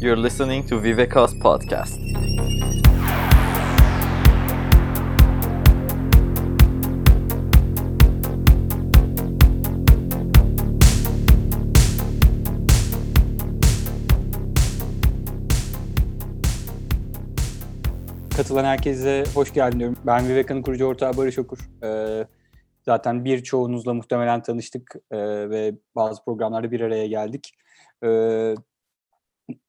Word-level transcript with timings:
You're 0.00 0.22
listening 0.22 0.68
to 0.68 0.82
Viveka's 0.82 1.38
podcast. 1.38 2.00
Katılan 18.36 18.64
herkese 18.64 19.24
hoş 19.34 19.52
geldin 19.52 19.78
diyorum. 19.78 19.96
Ben 20.06 20.28
Viveka'nın 20.28 20.62
kurucu 20.62 20.84
ortağı 20.84 21.16
Barış 21.16 21.38
Okur. 21.38 21.58
Ee, 21.84 22.26
zaten 22.82 23.24
birçoğunuzla 23.24 23.94
muhtemelen 23.94 24.42
tanıştık 24.42 24.94
e, 25.10 25.18
ve 25.50 25.74
bazı 25.96 26.24
programlarda 26.24 26.70
bir 26.70 26.80
araya 26.80 27.06
geldik. 27.06 27.54
Ee, 28.04 28.54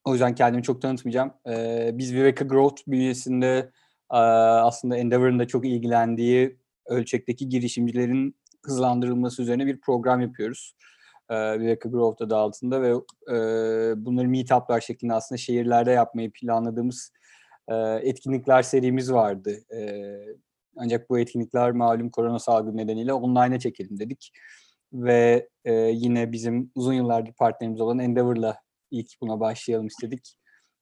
o 0.05 0.11
yüzden 0.11 0.35
kendimi 0.35 0.63
çok 0.63 0.81
tanıtmayacağım. 0.81 1.33
Ee, 1.47 1.91
biz 1.93 2.13
Viveka 2.13 2.45
Growth 2.45 2.81
bünyesinde 2.87 3.71
e, 4.11 4.17
aslında 4.17 4.97
Endeavor'ın 4.97 5.39
da 5.39 5.47
çok 5.47 5.65
ilgilendiği 5.65 6.57
ölçekteki 6.85 7.49
girişimcilerin 7.49 8.35
hızlandırılması 8.65 9.41
üzerine 9.41 9.65
bir 9.65 9.81
program 9.81 10.21
yapıyoruz. 10.21 10.75
Ee, 11.29 11.59
Viveka 11.59 11.89
Growth 11.89 12.21
adı 12.21 12.35
altında 12.35 12.81
ve 12.81 12.89
e, 13.31 13.35
bunları 14.05 14.27
meetuplar 14.27 14.81
şeklinde 14.81 15.13
aslında 15.13 15.37
şehirlerde 15.37 15.91
yapmayı 15.91 16.31
planladığımız 16.31 17.11
e, 17.67 17.75
etkinlikler 18.01 18.61
serimiz 18.61 19.13
vardı. 19.13 19.57
E, 19.75 19.79
ancak 20.77 21.09
bu 21.09 21.19
etkinlikler 21.19 21.71
malum 21.71 22.09
korona 22.09 22.39
salgını 22.39 22.77
nedeniyle 22.77 23.13
online'a 23.13 23.59
çekelim 23.59 23.99
dedik. 23.99 24.31
Ve 24.93 25.49
e, 25.65 25.73
yine 25.73 26.31
bizim 26.31 26.71
uzun 26.75 26.93
yıllardır 26.93 27.33
partnerimiz 27.33 27.81
olan 27.81 27.99
Endeavor'la 27.99 28.57
ilk 28.91 29.21
buna 29.21 29.39
başlayalım 29.39 29.87
istedik. 29.87 30.35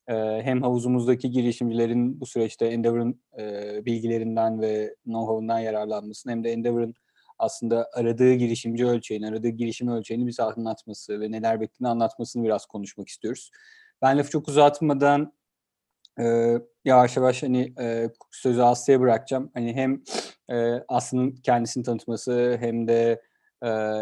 E, 0.08 0.14
hem 0.44 0.62
havuzumuzdaki 0.62 1.32
girişimcilerin 1.32 2.22
bu 2.22 2.26
süreçte 2.26 2.66
Endeavor'ın 2.66 3.22
e, 3.40 3.86
bilgilerinden 3.86 4.62
ve 4.62 4.96
know-how'undan 5.06 5.60
yararlanmasını 5.60 6.32
hem 6.32 6.44
de 6.44 6.52
Endeavor'ın 6.52 6.96
aslında 7.40 7.90
aradığı 7.94 8.34
girişimci 8.34 8.86
ölçeğini, 8.88 9.28
aradığı 9.28 9.50
girişim 9.50 9.88
ölçeğini 9.88 10.28
bize 10.28 10.44
anlatması 10.44 11.20
ve 11.20 11.32
neler 11.32 11.62
beklediğini 11.62 11.90
anlatmasını 11.90 12.44
biraz 12.44 12.66
konuşmak 12.66 13.08
istiyoruz. 13.08 13.52
Ben 14.02 14.18
lafı 14.18 14.30
çok 14.30 14.48
uzatmadan 14.48 15.34
e, 16.20 16.54
yavaş 16.86 17.18
yavaş 17.18 17.44
hani 17.44 17.74
e, 17.80 18.10
sözü 18.32 18.62
Aslı'ya 18.62 19.00
bırakacağım. 19.00 19.52
Hani 19.54 19.76
hem 19.76 20.04
e, 20.50 20.84
Aslı'nın 20.88 21.36
kendisini 21.36 21.84
tanıtması 21.84 22.58
hem 22.60 22.88
de 22.88 23.22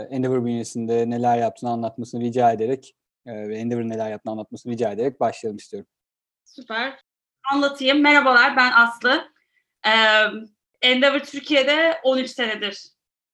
Endeavor 0.09 0.45
bünyesinde 0.45 1.09
neler 1.09 1.37
yaptığını 1.37 1.69
anlatmasını 1.69 2.21
rica 2.21 2.51
ederek 2.51 2.95
e, 3.27 3.49
ve 3.49 3.57
Endeavor 3.57 3.83
neler 3.83 4.09
yaptığını 4.09 4.31
anlatmasını 4.31 4.73
rica 4.73 4.91
ederek 4.91 5.19
başlayalım 5.19 5.57
istiyorum. 5.57 5.89
Süper. 6.45 6.99
Anlatayım. 7.51 8.01
Merhabalar 8.01 8.55
ben 8.57 8.71
Aslı. 8.71 9.31
Ee, 9.87 9.91
Endeavor 10.81 11.19
Türkiye'de 11.19 11.99
13 12.03 12.29
senedir 12.29 12.83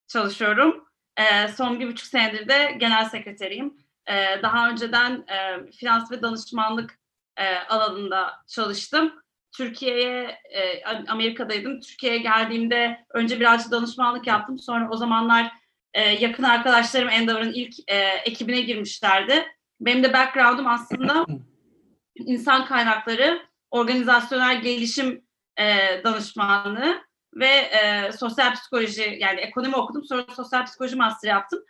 çalışıyorum. 0.08 0.88
Ee, 1.17 1.47
son 1.47 1.80
bir 1.80 1.88
buçuk 1.88 2.08
senedir 2.08 2.47
de 2.47 2.75
genel 2.80 3.09
sekreteriyim. 3.09 3.77
Ee, 4.09 4.41
daha 4.44 4.69
önceden 4.69 5.25
e, 5.27 5.71
finans 5.71 6.11
ve 6.11 6.21
danışmanlık 6.21 6.99
e, 7.38 7.55
alanında 7.58 8.31
çalıştım. 8.47 9.14
Türkiye'ye, 9.52 10.39
e, 10.49 10.83
Amerika'daydım. 10.86 11.80
Türkiye'ye 11.80 12.19
geldiğimde 12.19 13.05
önce 13.09 13.39
birazcık 13.39 13.71
danışmanlık 13.71 14.27
yaptım. 14.27 14.59
Sonra 14.59 14.89
o 14.89 14.97
zamanlar 14.97 15.52
e, 15.94 16.02
yakın 16.09 16.44
arkadaşlarım 16.44 17.09
Endeavor'ın 17.09 17.53
ilk 17.53 17.73
e, 17.88 17.95
ekibine 18.25 18.61
girmişlerdi. 18.61 19.45
Benim 19.81 20.03
de 20.03 20.13
background'um 20.13 20.67
aslında 20.67 21.25
insan 22.16 22.65
kaynakları, 22.65 23.42
organizasyonel 23.71 24.61
gelişim 24.61 25.25
e, 25.59 26.03
danışmanlığı 26.03 27.02
ve 27.36 27.48
e, 27.48 28.11
sosyal 28.11 28.53
psikoloji 28.53 29.17
yani 29.20 29.39
ekonomi 29.39 29.75
okudum. 29.75 30.05
Sonra 30.05 30.25
sosyal 30.36 30.65
psikoloji 30.65 30.95
master 30.95 31.30
yaptım. 31.30 31.64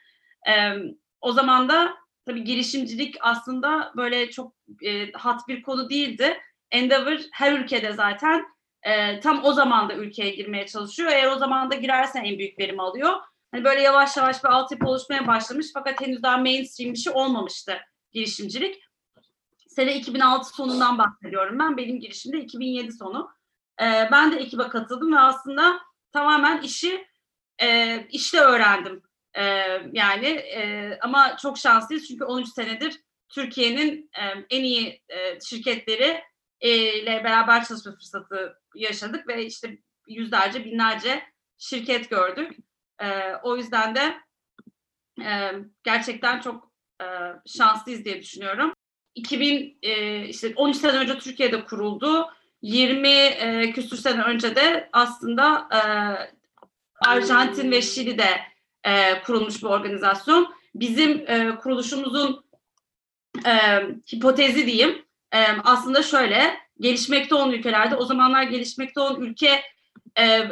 E, 0.49 0.53
o 1.21 1.31
zaman 1.31 1.69
da 1.69 1.93
tabii 2.25 2.43
girişimcilik 2.43 3.15
aslında 3.21 3.93
böyle 3.97 4.31
çok 4.31 4.53
e, 4.85 5.11
hat 5.11 5.47
bir 5.47 5.61
konu 5.61 5.89
değildi. 5.89 6.39
Endeavor 6.71 7.19
her 7.33 7.53
ülkede 7.53 7.93
zaten 7.93 8.45
e, 8.83 9.19
tam 9.19 9.45
o 9.45 9.53
zaman 9.53 9.89
da 9.89 9.95
ülkeye 9.95 10.29
girmeye 10.29 10.67
çalışıyor. 10.67 11.11
Eğer 11.11 11.31
o 11.31 11.35
zaman 11.35 11.71
da 11.71 11.75
girersen 11.75 12.23
en 12.23 12.37
büyük 12.37 12.59
verim 12.59 12.79
alıyor. 12.79 13.13
Hani 13.51 13.63
böyle 13.63 13.81
yavaş 13.81 14.17
yavaş 14.17 14.43
bir 14.43 14.49
altyapı 14.49 14.87
oluşmaya 14.87 15.27
başlamış 15.27 15.67
fakat 15.73 16.01
henüz 16.01 16.23
daha 16.23 16.37
mainstream 16.37 16.93
bir 16.93 16.97
şey 16.97 17.13
olmamıştı 17.15 17.79
girişimcilik. 18.13 18.83
Sene 19.67 19.95
2006 19.95 20.49
sonundan 20.49 20.97
bahsediyorum 20.97 21.59
ben. 21.59 21.77
Benim 21.77 21.99
girişimde 21.99 22.39
2007 22.39 22.91
sonu. 22.91 23.29
E, 23.81 23.85
ben 24.11 24.31
de 24.31 24.35
ekibe 24.35 24.67
katıldım 24.67 25.13
ve 25.13 25.19
aslında 25.19 25.79
tamamen 26.11 26.61
işi 26.61 27.07
e, 27.61 27.99
işte 28.09 28.39
öğrendim. 28.39 29.03
E, 29.33 29.43
yani 29.93 30.27
e, 30.27 30.99
ama 31.01 31.37
çok 31.37 31.57
şanslıyız 31.57 32.07
çünkü 32.07 32.23
13 32.23 32.47
senedir 32.47 33.01
Türkiye'nin 33.29 34.09
e, 34.19 34.45
en 34.49 34.63
iyi 34.63 35.01
e, 35.09 35.39
şirketleri 35.39 36.23
e, 36.61 36.99
ile 36.99 37.23
beraber 37.23 37.65
çalışma 37.65 37.91
fırsatı 37.91 38.57
yaşadık 38.75 39.27
ve 39.27 39.45
işte 39.45 39.77
yüzlerce 40.07 40.65
binlerce 40.65 41.23
şirket 41.57 42.09
gördük. 42.09 42.57
E, 42.99 43.33
o 43.43 43.57
yüzden 43.57 43.95
de 43.95 44.17
e, 45.21 45.51
gerçekten 45.83 46.39
çok 46.39 46.72
e, 47.03 47.35
şanslıyız 47.45 48.05
diye 48.05 48.21
düşünüyorum. 48.21 48.73
2000 49.15 49.77
e, 49.81 50.25
işte 50.27 50.53
13 50.55 50.77
sene 50.77 50.97
önce 50.97 51.19
Türkiye'de 51.19 51.65
kuruldu. 51.65 52.29
20 52.61 53.09
e, 53.09 53.71
küsur 53.71 53.97
sene 53.97 54.23
önce 54.23 54.55
de 54.55 54.89
aslında 54.93 55.69
e, 55.71 55.79
Arjantin 57.07 57.71
ve 57.71 57.81
Şili'de 57.81 58.39
e, 58.83 59.21
kurulmuş 59.21 59.63
bir 59.63 59.67
organizasyon. 59.67 60.53
Bizim 60.75 61.11
e, 61.27 61.55
kuruluşumuzun 61.55 62.45
e, 63.45 63.51
hipotezi 64.13 64.65
diyeyim 64.65 65.05
e, 65.33 65.45
aslında 65.63 66.03
şöyle 66.03 66.57
gelişmekte 66.79 67.35
olan 67.35 67.51
ülkelerde 67.51 67.95
o 67.95 68.05
zamanlar 68.05 68.43
gelişmekte 68.43 68.99
olan 68.99 69.21
ülke 69.21 69.61
e, 70.19 70.49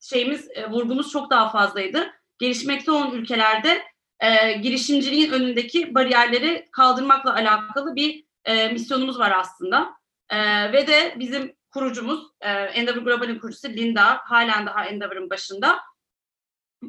şeyimiz 0.00 0.48
e, 0.54 0.70
vurgumuz 0.70 1.10
çok 1.10 1.30
daha 1.30 1.50
fazlaydı. 1.50 2.10
Gelişmekte 2.38 2.90
olan 2.90 3.12
ülkelerde 3.12 3.82
e, 4.20 4.52
girişimciliğin 4.52 5.32
önündeki 5.32 5.94
bariyerleri 5.94 6.68
kaldırmakla 6.72 7.34
alakalı 7.34 7.96
bir 7.96 8.24
e, 8.44 8.68
misyonumuz 8.68 9.18
var 9.18 9.32
aslında. 9.36 9.90
E, 10.30 10.72
ve 10.72 10.86
de 10.86 11.14
bizim 11.18 11.56
kurucumuz, 11.70 12.26
e, 12.40 12.50
Endeavor 12.50 13.02
Global'in 13.02 13.38
kurucusu 13.38 13.68
Linda, 13.68 14.20
halen 14.24 14.66
daha 14.66 14.84
Endeavor'ın 14.84 15.30
başında. 15.30 15.80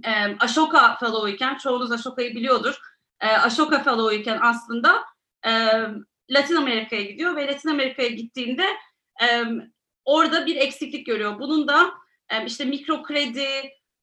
E, 0.04 0.12
Ashoka 0.40 0.98
Fellow 1.00 1.32
iken, 1.32 1.58
çoğunuz 1.58 1.92
Ashoka'yı 1.92 2.36
biliyordur. 2.36 2.80
E, 3.22 3.28
Ashoka 3.28 3.84
Fellow 3.84 4.16
iken 4.16 4.40
aslında 4.42 5.04
e, 5.46 5.52
Latin 6.30 6.56
Amerika'ya 6.56 7.02
gidiyor 7.02 7.36
ve 7.36 7.48
Latin 7.48 7.70
Amerika'ya 7.70 8.10
gittiğinde 8.10 8.66
e, 9.22 9.44
orada 10.06 10.46
bir 10.46 10.56
eksiklik 10.56 11.06
görüyor. 11.06 11.40
Bunun 11.40 11.68
da 11.68 11.92
e, 12.30 12.46
işte 12.46 12.66
mikro 12.66 13.04
kredi, 13.04 13.48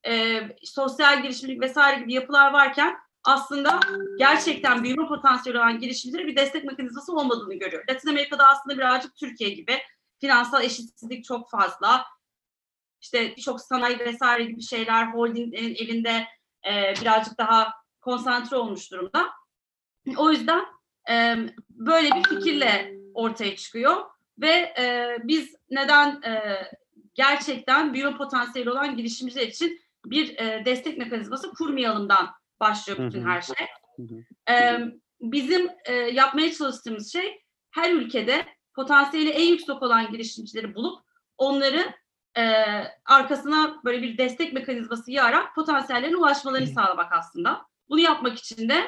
e, 0.07 0.43
sosyal 0.65 1.23
girişimcilik 1.23 1.61
vesaire 1.61 2.01
gibi 2.01 2.13
yapılar 2.13 2.53
varken 2.53 2.97
aslında 3.25 3.81
gerçekten 4.19 4.85
büyüme 4.85 5.09
potansiyeli 5.09 5.59
olan 5.59 5.79
girişimcilere 5.81 6.27
bir 6.27 6.37
destek 6.37 6.65
mekanizması 6.65 7.13
olmadığını 7.13 7.55
görüyor. 7.55 7.85
Latin 7.91 8.09
Amerika'da 8.09 8.49
aslında 8.49 8.79
birazcık 8.79 9.17
Türkiye 9.17 9.51
gibi 9.51 9.79
finansal 10.21 10.65
eşitsizlik 10.65 11.25
çok 11.25 11.51
fazla. 11.51 12.05
İşte 13.01 13.37
çok 13.37 13.61
sanayi 13.61 13.99
vesaire 13.99 14.45
gibi 14.45 14.63
şeyler 14.63 15.07
holdinglerin 15.07 15.75
elinde 15.75 16.27
e, 16.67 16.95
birazcık 17.01 17.39
daha 17.39 17.75
konsantre 18.01 18.57
olmuş 18.57 18.93
durumda. 18.93 19.27
O 20.17 20.31
yüzden 20.31 20.65
e, 21.11 21.37
böyle 21.71 22.11
bir 22.11 22.23
fikirle 22.23 22.95
ortaya 23.15 23.57
çıkıyor 23.57 23.97
ve 24.39 24.75
e, 24.79 25.17
biz 25.25 25.55
neden 25.71 26.23
e, 26.23 26.63
gerçekten 27.15 27.95
büyüme 27.95 28.17
potansiyeli 28.17 28.71
olan 28.71 28.97
girişimciler 28.97 29.47
için 29.47 29.81
bir 30.05 30.39
e, 30.39 30.65
destek 30.65 30.99
mekanizması 30.99 31.51
kurmayalımdan 31.51 32.31
başlıyor 32.61 32.99
bütün 32.99 33.27
her 33.27 33.43
şey. 33.43 33.67
Ee, 34.51 34.79
bizim 35.21 35.71
e, 35.85 35.93
yapmaya 35.95 36.53
çalıştığımız 36.53 37.13
şey 37.13 37.43
her 37.71 37.93
ülkede 37.93 38.47
potansiyeli 38.75 39.31
en 39.31 39.47
yüksek 39.47 39.83
olan 39.83 40.13
girişimcileri 40.13 40.75
bulup 40.75 41.03
onları 41.39 41.95
e, 42.37 42.43
arkasına 43.05 43.81
böyle 43.85 44.03
bir 44.03 44.19
destek 44.19 44.53
mekanizması 44.53 45.11
yayarak 45.11 45.55
potansiyellerine 45.55 46.17
ulaşmalarını 46.17 46.67
sağlamak 46.67 47.13
aslında. 47.13 47.67
Bunu 47.89 48.01
yapmak 48.01 48.39
için 48.39 48.69
de 48.69 48.85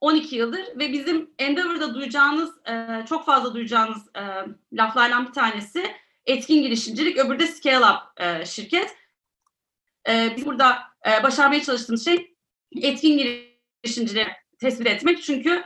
12 0.00 0.36
yıldır 0.36 0.78
ve 0.78 0.92
bizim 0.92 1.30
Endeavor'da 1.38 1.94
duyacağınız, 1.94 2.50
e, 2.68 3.04
çok 3.08 3.26
fazla 3.26 3.54
duyacağınız 3.54 4.08
e, 4.16 4.22
laflardan 4.72 5.26
bir 5.26 5.32
tanesi 5.32 5.94
etkin 6.26 6.62
girişimcilik, 6.62 7.18
öbürü 7.18 7.38
de 7.38 7.46
Scale 7.46 7.86
Up 7.86 8.20
e, 8.20 8.46
şirket. 8.46 8.96
E, 10.08 10.34
biz 10.36 10.46
burada 10.46 10.78
e, 11.06 11.22
başarmaya 11.22 11.62
çalıştığımız 11.62 12.04
şey 12.04 12.33
etkin 12.82 13.18
girişimcileri 13.18 14.28
tespit 14.58 14.86
etmek. 14.86 15.22
Çünkü 15.22 15.64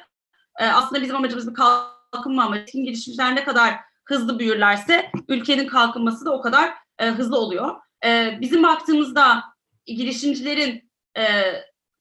e, 0.58 0.66
aslında 0.66 1.02
bizim 1.02 1.16
amacımız 1.16 1.50
bir 1.50 1.54
kalkınma 1.54 2.44
ama 2.44 2.58
etkin 2.58 2.84
girişimciler 2.84 3.34
ne 3.34 3.44
kadar 3.44 3.74
hızlı 4.04 4.38
büyürlerse 4.38 5.10
ülkenin 5.28 5.66
kalkınması 5.66 6.24
da 6.24 6.32
o 6.32 6.40
kadar 6.40 6.74
e, 6.98 7.06
hızlı 7.06 7.38
oluyor. 7.38 7.76
E, 8.04 8.38
bizim 8.40 8.62
baktığımızda 8.62 9.44
girişimcilerin 9.86 10.90
e, 11.16 11.52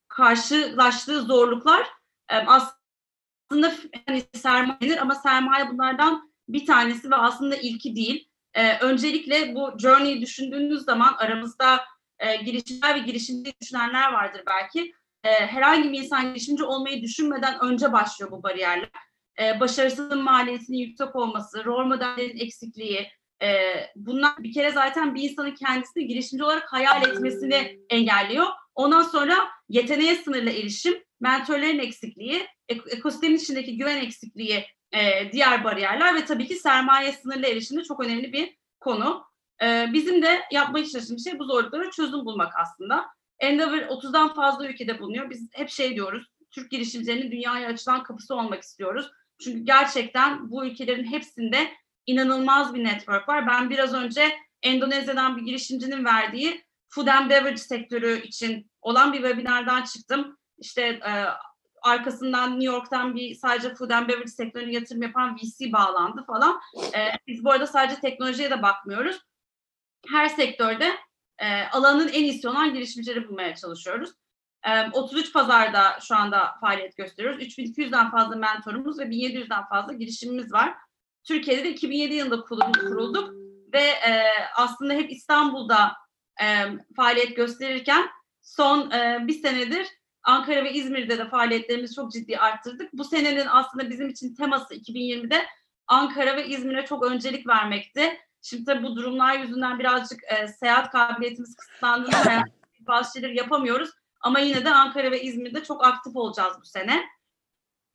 karşılaştığı 0.07 1.21
zorluklar 1.21 1.87
e, 2.29 2.35
aslında 2.35 3.73
hani 4.05 4.23
sermaye 4.35 4.81
denir 4.81 4.97
ama 4.97 5.15
sermaye 5.15 5.69
bunlardan 5.69 6.31
bir 6.47 6.65
tanesi 6.65 7.11
ve 7.11 7.15
aslında 7.15 7.55
ilki 7.55 7.95
değil. 7.95 8.29
E, 8.53 8.77
öncelikle 8.79 9.55
bu 9.55 9.71
journey'i 9.79 10.21
düşündüğünüz 10.21 10.85
zaman 10.85 11.13
aramızda 11.17 11.85
e, 12.19 12.35
girişimciler 12.35 12.95
ve 12.95 12.99
girişimci 12.99 13.53
düşünenler 13.61 14.13
vardır 14.13 14.41
belki. 14.47 14.93
E, 15.23 15.29
herhangi 15.29 15.91
bir 15.91 15.99
insan 15.99 16.27
girişimci 16.27 16.63
olmayı 16.63 17.01
düşünmeden 17.01 17.59
önce 17.59 17.91
başlıyor 17.91 18.31
bu 18.31 18.43
bariyerler. 18.43 18.89
E, 19.41 19.59
başarısının 19.59 20.23
maliyetinin 20.23 20.77
yüksek 20.77 21.15
olması, 21.15 21.65
rol 21.65 21.85
modellerin 21.85 22.37
eksikliği, 22.37 23.07
e, 23.43 23.73
bunlar 23.95 24.33
bir 24.39 24.53
kere 24.53 24.71
zaten 24.71 25.15
bir 25.15 25.29
insanın 25.29 25.55
kendisini 25.55 26.07
girişimci 26.07 26.43
olarak 26.43 26.73
hayal 26.73 27.07
etmesini 27.09 27.79
engelliyor. 27.89 28.45
Ondan 28.75 29.01
sonra 29.03 29.35
yeteneğe 29.69 30.15
sınırlı 30.15 30.49
erişim, 30.49 31.03
mentorların 31.19 31.79
eksikliği, 31.79 32.47
ek- 32.69 32.89
ekosistemin 32.89 33.37
içindeki 33.37 33.77
güven 33.77 33.97
eksikliği 33.97 34.65
e, 34.91 35.31
diğer 35.31 35.63
bariyerler 35.63 36.15
ve 36.15 36.25
tabii 36.25 36.47
ki 36.47 36.55
sermaye 36.55 37.11
sınırlı 37.11 37.47
erişim 37.47 37.77
de 37.79 37.83
çok 37.83 38.05
önemli 38.05 38.33
bir 38.33 38.57
konu. 38.79 39.25
E, 39.63 39.93
bizim 39.93 40.21
de 40.21 40.41
yapmaya 40.51 40.85
çalıştığımız 40.85 41.23
şey 41.23 41.39
bu 41.39 41.43
zorluklara 41.43 41.91
çözüm 41.91 42.25
bulmak 42.25 42.53
aslında. 42.59 43.05
Endeavor 43.39 43.77
30'dan 43.77 44.33
fazla 44.33 44.67
ülkede 44.67 44.99
bulunuyor. 44.99 45.29
Biz 45.29 45.49
hep 45.53 45.69
şey 45.69 45.95
diyoruz, 45.95 46.27
Türk 46.51 46.71
girişimcilerinin 46.71 47.31
dünyaya 47.31 47.67
açılan 47.69 48.03
kapısı 48.03 48.35
olmak 48.35 48.63
istiyoruz. 48.63 49.11
Çünkü 49.41 49.59
gerçekten 49.59 50.51
bu 50.51 50.65
ülkelerin 50.65 51.11
hepsinde 51.11 51.71
inanılmaz 52.05 52.73
bir 52.73 52.83
network 52.83 53.29
var. 53.29 53.47
Ben 53.47 53.69
biraz 53.69 53.93
önce 53.93 54.37
Endonezya'dan 54.61 55.37
bir 55.37 55.41
girişimcinin 55.41 56.05
verdiği 56.05 56.63
food 56.89 57.07
and 57.07 57.29
beverage 57.29 57.57
sektörü 57.57 58.21
için 58.21 58.71
olan 58.81 59.13
bir 59.13 59.21
webinardan 59.21 59.83
çıktım. 59.83 60.37
İşte 60.57 60.81
e, 60.81 61.25
arkasından 61.81 62.51
New 62.51 62.65
York'tan 62.65 63.15
bir 63.15 63.35
sadece 63.35 63.75
food 63.75 63.89
and 63.89 64.09
beverage 64.09 64.27
sektörüne 64.27 64.73
yatırım 64.73 65.01
yapan 65.01 65.35
VC 65.35 65.71
bağlandı 65.71 66.23
falan. 66.27 66.59
E, 66.95 66.99
biz 67.27 67.45
bu 67.45 67.51
arada 67.51 67.67
sadece 67.67 68.01
teknolojiye 68.01 68.51
de 68.51 68.61
bakmıyoruz. 68.61 69.19
Her 70.11 70.29
sektörde 70.29 70.91
e, 71.39 71.63
alanın 71.63 72.07
en 72.07 72.23
iyisi 72.23 72.49
olan 72.49 72.73
girişimcileri 72.73 73.27
bulmaya 73.27 73.55
çalışıyoruz. 73.55 74.09
E, 74.63 74.89
33 74.91 75.33
pazarda 75.33 75.99
şu 76.01 76.15
anda 76.15 76.55
faaliyet 76.61 76.97
gösteriyoruz. 76.97 77.41
3200'den 77.41 78.11
fazla 78.11 78.35
mentorumuz 78.35 78.99
ve 78.99 79.03
1700'den 79.03 79.65
fazla 79.65 79.93
girişimimiz 79.93 80.53
var. 80.53 80.75
Türkiye'de 81.23 81.63
de 81.63 81.69
2007 81.69 82.13
yılında 82.13 82.41
kurulduk 82.41 83.33
ve 83.73 83.81
e, 83.81 84.23
aslında 84.55 84.93
hep 84.93 85.11
İstanbul'da 85.11 85.93
e, 86.41 86.45
faaliyet 86.95 87.35
gösterirken 87.35 88.09
son 88.41 88.91
e, 88.91 89.27
bir 89.27 89.41
senedir 89.41 89.87
Ankara 90.23 90.63
ve 90.63 90.73
İzmir'de 90.73 91.17
de 91.17 91.29
faaliyetlerimizi 91.29 91.95
çok 91.95 92.11
ciddi 92.11 92.37
arttırdık. 92.37 92.93
Bu 92.93 93.03
senenin 93.03 93.47
aslında 93.49 93.89
bizim 93.89 94.09
için 94.09 94.35
teması 94.35 94.75
2020'de 94.75 95.45
Ankara 95.87 96.35
ve 96.35 96.47
İzmir'e 96.47 96.85
çok 96.85 97.05
öncelik 97.05 97.47
vermekti. 97.47 98.17
Şimdi 98.49 98.65
tabii 98.65 98.83
bu 98.83 98.95
durumlar 98.95 99.39
yüzünden 99.39 99.79
birazcık 99.79 100.19
e, 100.23 100.47
seyahat 100.47 100.91
kabiliyetimiz 100.91 101.55
kısıtlandığında 101.55 102.43
bazı 102.79 103.13
şeyleri 103.13 103.37
yapamıyoruz. 103.37 103.89
Ama 104.21 104.39
yine 104.39 104.65
de 104.65 104.69
Ankara 104.69 105.11
ve 105.11 105.21
İzmir'de 105.21 105.63
çok 105.63 105.85
aktif 105.85 106.15
olacağız 106.15 106.57
bu 106.61 106.65
sene. 106.65 107.05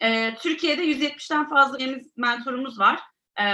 E, 0.01 0.35
Türkiye'de 0.35 0.85
170'ten 0.85 1.49
fazla 1.49 1.79
mentorumuz 2.17 2.79
var. 2.79 3.01
E, 3.41 3.45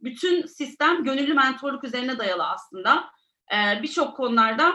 bütün 0.00 0.46
sistem 0.46 1.04
gönüllü 1.04 1.34
mentorluk 1.34 1.84
üzerine 1.84 2.18
dayalı 2.18 2.46
aslında. 2.46 3.10
E, 3.52 3.82
Birçok 3.82 4.16
konularda 4.16 4.74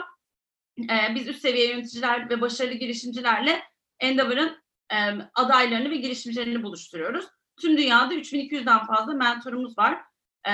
e, 0.79 1.15
biz 1.15 1.27
üst 1.27 1.41
seviye 1.41 1.69
yöneticiler 1.69 2.29
ve 2.29 2.41
başarılı 2.41 2.73
girişimcilerle 2.73 3.63
Endeavor'ın 3.99 4.63
e, 4.91 4.97
adaylarını 5.35 5.89
ve 5.89 5.95
girişimcilerini 5.95 6.63
buluşturuyoruz. 6.63 7.25
Tüm 7.61 7.77
dünyada 7.77 8.13
3200'den 8.13 8.85
fazla 8.85 9.13
mentorumuz 9.13 9.77
var. 9.77 10.12
E, 10.47 10.53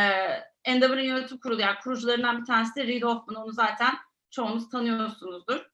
Endeavor'ın 0.63 1.01
yönetim 1.01 1.38
kurulu 1.38 1.62
yani 1.62 1.77
kurucularından 1.83 2.41
bir 2.41 2.45
tanesi 2.45 2.75
de 2.75 2.88
Reid 2.88 3.03
Hoffman. 3.03 3.44
Onu 3.44 3.51
zaten 3.51 3.94
çoğunuz 4.31 4.69
tanıyorsunuzdur. 4.69 5.69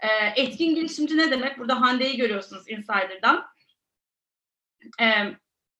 E, 0.00 0.08
etkin 0.36 0.74
girişimci 0.74 1.16
ne 1.16 1.30
demek? 1.30 1.58
Burada 1.58 1.80
Hande'yi 1.80 2.16
görüyorsunuz 2.16 2.68
Insider'dan. 2.68 3.46
E, 5.00 5.06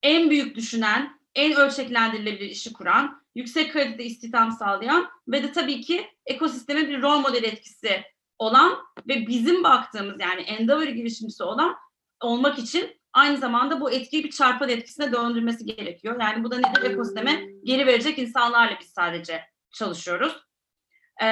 en 0.02 0.30
büyük 0.30 0.56
düşünen, 0.56 1.20
en 1.34 1.56
ölçeklendirilebilir 1.56 2.50
işi 2.50 2.72
kuran, 2.72 3.22
yüksek 3.34 3.72
kalitede 3.72 4.04
istihdam 4.04 4.52
sağlayan 4.52 5.10
ve 5.28 5.42
de 5.42 5.52
tabii 5.52 5.80
ki 5.80 6.06
ekosisteme 6.26 6.88
bir 6.88 7.02
rol 7.02 7.18
model 7.18 7.44
etkisi 7.44 8.02
olan 8.38 8.78
ve 9.08 9.26
bizim 9.26 9.64
baktığımız 9.64 10.20
yani 10.20 10.40
Endeavor 10.40 10.86
girişimcisi 10.86 11.42
olan 11.42 11.76
olmak 12.20 12.58
için 12.58 13.01
aynı 13.12 13.36
zamanda 13.36 13.80
bu 13.80 13.90
etkiyi 13.90 14.24
bir 14.24 14.30
çarpan 14.30 14.68
etkisine 14.68 15.12
döndürmesi 15.12 15.66
gerekiyor. 15.66 16.16
Yani 16.20 16.44
bu 16.44 16.50
da 16.50 16.56
nedir? 16.56 16.90
Ekosisteme 16.90 17.42
geri 17.64 17.86
verecek 17.86 18.18
insanlarla 18.18 18.78
biz 18.80 18.88
sadece 18.88 19.40
çalışıyoruz. 19.72 20.36
Ee, 21.22 21.26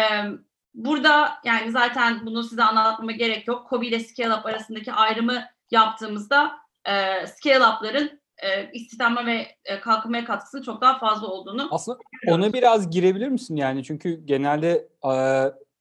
burada 0.75 1.33
yani 1.45 1.71
zaten 1.71 2.27
bunu 2.27 2.43
size 2.43 2.63
anlatmama 2.63 3.13
gerek 3.13 3.49
yok. 3.49 3.69
Kobi 3.69 3.87
ile 3.87 4.01
Scale 4.01 4.35
Up 4.35 4.47
arasındaki 4.47 4.93
ayrımı 4.93 5.45
yaptığımızda 5.71 6.53
e, 6.85 7.27
Scale 7.27 7.67
Up'ların 7.67 8.21
e, 8.43 8.71
istihdama 8.73 9.27
ve 9.27 9.47
e, 9.65 9.81
kalkınmaya 9.81 10.25
katkısının 10.25 10.63
çok 10.63 10.81
daha 10.81 10.99
fazla 10.99 11.27
olduğunu 11.27 11.69
Aslında 11.71 11.99
ona 12.27 12.53
biraz 12.53 12.91
girebilir 12.91 13.29
misin 13.29 13.57
yani? 13.57 13.85
Çünkü 13.85 14.27
genelde 14.27 14.89
e, 15.05 15.13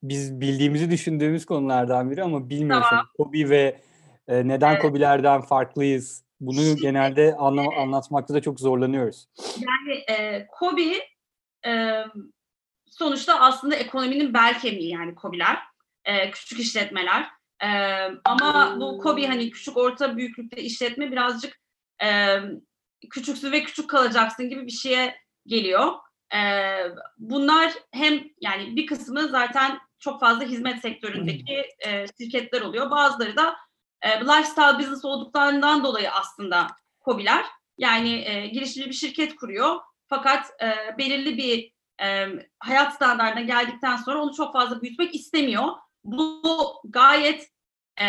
biz 0.04 0.42
bildiğimizi 0.42 0.92
düşündüğümüz 0.92 1.45
konulardan 1.45 2.12
biri 2.12 2.24
ama 2.24 2.50
bilmiyoruz. 2.50 2.88
Tamam. 2.90 3.06
Kobi 3.18 3.50
ve 3.50 3.81
e, 4.30 4.48
neden 4.48 4.72
Evet. 4.72 4.81
Kobilerden 4.81 5.42
farklıyız? 5.42 6.24
Bunu 6.40 6.62
Şimdi, 6.62 6.81
genelde 6.81 7.36
anla- 7.36 7.81
anlatmakta 7.81 8.34
da 8.34 8.42
çok 8.42 8.60
zorlanıyoruz. 8.60 9.28
Yani 9.58 10.00
e, 10.10 10.48
KOBİ 10.48 10.94
e, 11.68 12.04
sonuçta 12.86 13.40
aslında 13.40 13.76
ekonominin 13.76 14.34
bel 14.34 14.60
kemiği 14.60 14.90
yani 14.90 15.16
KOBİ'ler, 15.16 15.58
e, 16.06 16.31
küçük 16.31 16.60
işletmeler. 16.60 17.28
E, 17.64 17.69
ama 18.26 18.78
bu 18.80 18.98
KOBİ 18.98 19.28
hani 19.28 19.52
küçük 19.52 19.78
orta 19.78 20.18
büyüklükte 20.18 20.62
işletme 20.62 21.12
birazcık 21.12 21.59
e, 22.04 22.38
küçüksün 23.09 23.52
ve 23.52 23.64
küçük 23.64 23.90
kalacaksın 23.90 24.50
gibi 24.50 24.66
bir 24.66 24.71
şeye 24.71 25.16
geliyor. 25.45 25.94
E, 26.36 26.40
bunlar 27.18 27.74
hem 27.92 28.24
yani 28.42 28.76
bir 28.76 28.86
kısmı 28.88 29.28
zaten 29.28 29.80
çok 30.00 30.19
fazla 30.19 30.44
hizmet 30.44 30.81
sektöründeki 30.81 31.66
e, 31.88 32.06
şirketler 32.18 32.62
oluyor. 32.62 32.92
Bazıları 32.92 33.36
da 33.36 33.56
e, 34.01 34.09
lifestyle 34.19 34.79
business 34.79 35.06
olduklarından 35.06 35.83
dolayı 35.83 36.11
aslında 36.11 36.68
KOBİ'ler. 36.99 37.45
Yani 37.77 38.25
e, 38.25 38.47
girişimci 38.47 38.89
bir 38.89 38.95
şirket 38.95 39.35
kuruyor 39.35 39.79
fakat 40.07 40.61
e, 40.61 40.97
belirli 40.97 41.37
bir 41.37 41.73
e, 42.01 42.27
hayat 42.59 42.94
standartına 42.94 43.41
geldikten 43.41 43.95
sonra 43.95 44.21
onu 44.21 44.33
çok 44.33 44.53
fazla 44.53 44.81
büyütmek 44.81 45.15
istemiyor. 45.15 45.68
Bu 46.03 46.44
gayet 46.83 47.49
e, 48.01 48.06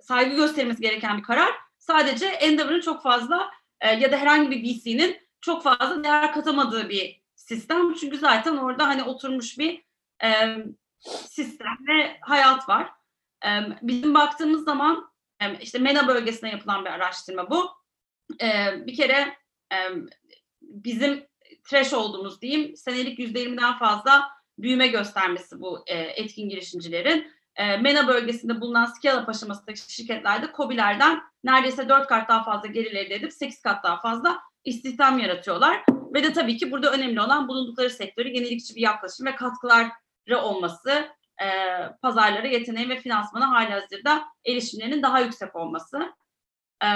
saygı 0.00 0.36
gösterilmesi 0.36 0.82
gereken 0.82 1.18
bir 1.18 1.22
karar. 1.22 1.54
Sadece 1.78 2.26
Endeavor'ın 2.26 2.80
çok 2.80 3.02
fazla 3.02 3.50
e, 3.80 3.94
ya 3.94 4.12
da 4.12 4.16
herhangi 4.16 4.50
bir 4.50 4.62
VC'nin 4.64 5.16
çok 5.40 5.62
fazla 5.62 6.04
değer 6.04 6.32
katamadığı 6.32 6.88
bir 6.88 7.22
sistem. 7.34 7.94
Çünkü 7.94 8.18
zaten 8.18 8.56
orada 8.56 8.88
hani 8.88 9.02
oturmuş 9.02 9.58
bir 9.58 9.84
e, 10.24 10.56
sistem 11.28 11.76
ve 11.88 12.16
hayat 12.20 12.68
var. 12.68 12.90
Bizim 13.82 14.14
baktığımız 14.14 14.64
zaman 14.64 15.12
işte 15.60 15.78
MENA 15.78 16.08
bölgesine 16.08 16.50
yapılan 16.50 16.84
bir 16.84 16.90
araştırma 16.90 17.50
bu. 17.50 17.70
Bir 18.86 18.96
kere 18.96 19.36
bizim 20.62 21.26
trash 21.64 21.92
olduğumuz 21.92 22.42
diyeyim 22.42 22.76
senelik 22.76 23.18
%20'den 23.18 23.78
fazla 23.78 24.30
büyüme 24.58 24.86
göstermesi 24.86 25.60
bu 25.60 25.84
e, 25.86 25.94
etkin 25.94 26.48
girişimcilerin. 26.48 27.32
E, 27.56 27.76
MENA 27.76 28.08
bölgesinde 28.08 28.60
bulunan 28.60 28.84
scale-up 28.84 29.28
aşamasındaki 29.28 29.94
şirketlerde 29.94 30.46
COBİ'lerden 30.56 31.22
neredeyse 31.44 31.88
4 31.88 32.06
kat 32.08 32.28
daha 32.28 32.44
fazla 32.44 32.68
gelir 32.68 32.92
elde 32.92 33.14
edip 33.14 33.32
8 33.32 33.62
kat 33.62 33.84
daha 33.84 34.00
fazla 34.00 34.38
istihdam 34.64 35.18
yaratıyorlar. 35.18 35.84
Ve 36.14 36.22
de 36.22 36.32
tabii 36.32 36.56
ki 36.56 36.70
burada 36.70 36.92
önemli 36.92 37.20
olan 37.20 37.48
bulundukları 37.48 37.90
sektörü 37.90 38.28
yenilikçi 38.28 38.74
bir 38.74 38.80
yaklaşım 38.80 39.26
ve 39.26 39.34
katkıları 39.34 40.38
olması, 40.42 41.08
e, 41.42 41.46
pazarlara 42.02 42.46
yeteneği 42.46 42.88
ve 42.88 42.96
finansmana 42.96 43.50
halihazırda 43.50 44.24
erişimlerinin 44.46 45.02
daha 45.02 45.20
yüksek 45.20 45.56
olması. 45.56 46.12
E, 46.84 46.88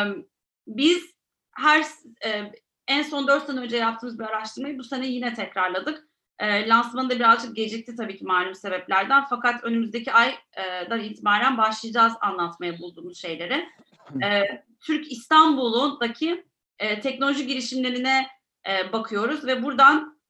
biz 0.67 1.15
her 1.53 1.85
e, 2.25 2.53
en 2.89 3.03
son 3.03 3.29
4 3.29 3.47
sene 3.47 3.61
önce 3.61 3.77
yaptığımız 3.77 4.19
bir 4.19 4.25
araştırmayı 4.25 4.79
bu 4.79 4.85
sene 4.85 5.07
yine 5.07 5.35
tekrarladık. 5.35 6.09
E, 6.39 6.69
lansmanı 6.69 7.11
da 7.11 7.15
birazcık 7.15 7.57
gecikti 7.57 7.97
tabii 7.97 8.17
ki 8.17 8.25
malum 8.25 8.55
sebeplerden. 8.55 9.25
Fakat 9.31 9.65
önümüzdeki 9.65 10.13
aydan 10.13 11.01
itibaren 11.01 11.59
başlayacağız 11.59 12.13
anlatmaya 12.21 12.79
bulduğumuz 12.79 13.21
şeyleri. 13.21 13.69
E, 14.23 14.43
Türk 14.81 15.13
İstanbul'undaki 15.13 16.47
e, 16.79 17.01
teknoloji 17.01 17.47
girişimlerine 17.47 18.27
e, 18.69 18.93
bakıyoruz 18.93 19.47
ve 19.47 19.63
buradan 19.63 20.21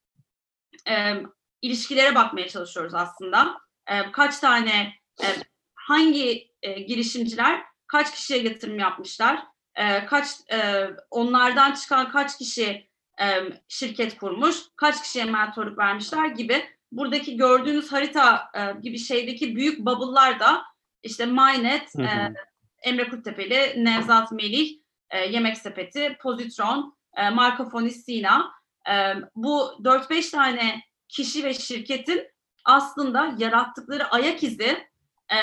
e, 0.88 1.14
ilişkilere 1.62 2.14
bakmaya 2.14 2.49
çalışıyoruz 2.49 2.95
aslında. 2.95 3.61
E, 3.90 4.12
kaç 4.12 4.38
tane, 4.38 4.94
e, 5.23 5.26
hangi 5.75 6.50
e, 6.62 6.80
girişimciler 6.80 7.62
kaç 7.87 8.14
kişiye 8.14 8.42
yatırım 8.42 8.78
yapmışlar, 8.78 9.42
e, 9.75 10.06
kaç 10.06 10.26
e, 10.52 10.90
onlardan 11.11 11.73
çıkan 11.73 12.11
kaç 12.11 12.38
kişi 12.38 12.90
e, 13.20 13.26
şirket 13.68 14.18
kurmuş, 14.18 14.56
kaç 14.76 15.02
kişiye 15.02 15.25
mentorluk 15.25 15.78
vermişler 15.78 16.26
gibi 16.26 16.64
buradaki 16.92 17.37
gördüğünüz 17.37 17.92
harita 17.92 18.50
e, 18.54 18.80
gibi 18.82 18.99
şeydeki 18.99 19.56
büyük 19.56 19.78
bubble'lar 19.78 20.40
da 20.40 20.62
işte 21.02 21.26
MyNet, 21.26 21.94
Hı 21.94 22.02
hı. 22.02 22.06
e, 22.06 22.35
Emre 22.82 23.09
Kurtepeli, 23.09 23.85
Nevzat 23.85 24.32
Melih, 24.32 24.78
e, 25.11 25.18
Yemek 25.18 25.59
Sepeti, 25.59 26.16
Pozitron, 26.23 26.97
e, 27.16 27.30
Markafoni 27.30 27.90
Sina. 27.90 28.52
E, 28.90 29.14
bu 29.35 29.73
4-5 29.85 30.30
tane 30.30 30.82
kişi 31.09 31.44
ve 31.44 31.54
şirketin 31.54 32.29
aslında 32.64 33.35
yarattıkları 33.38 34.07
ayak 34.07 34.43
izi 34.43 34.87
e, 35.33 35.37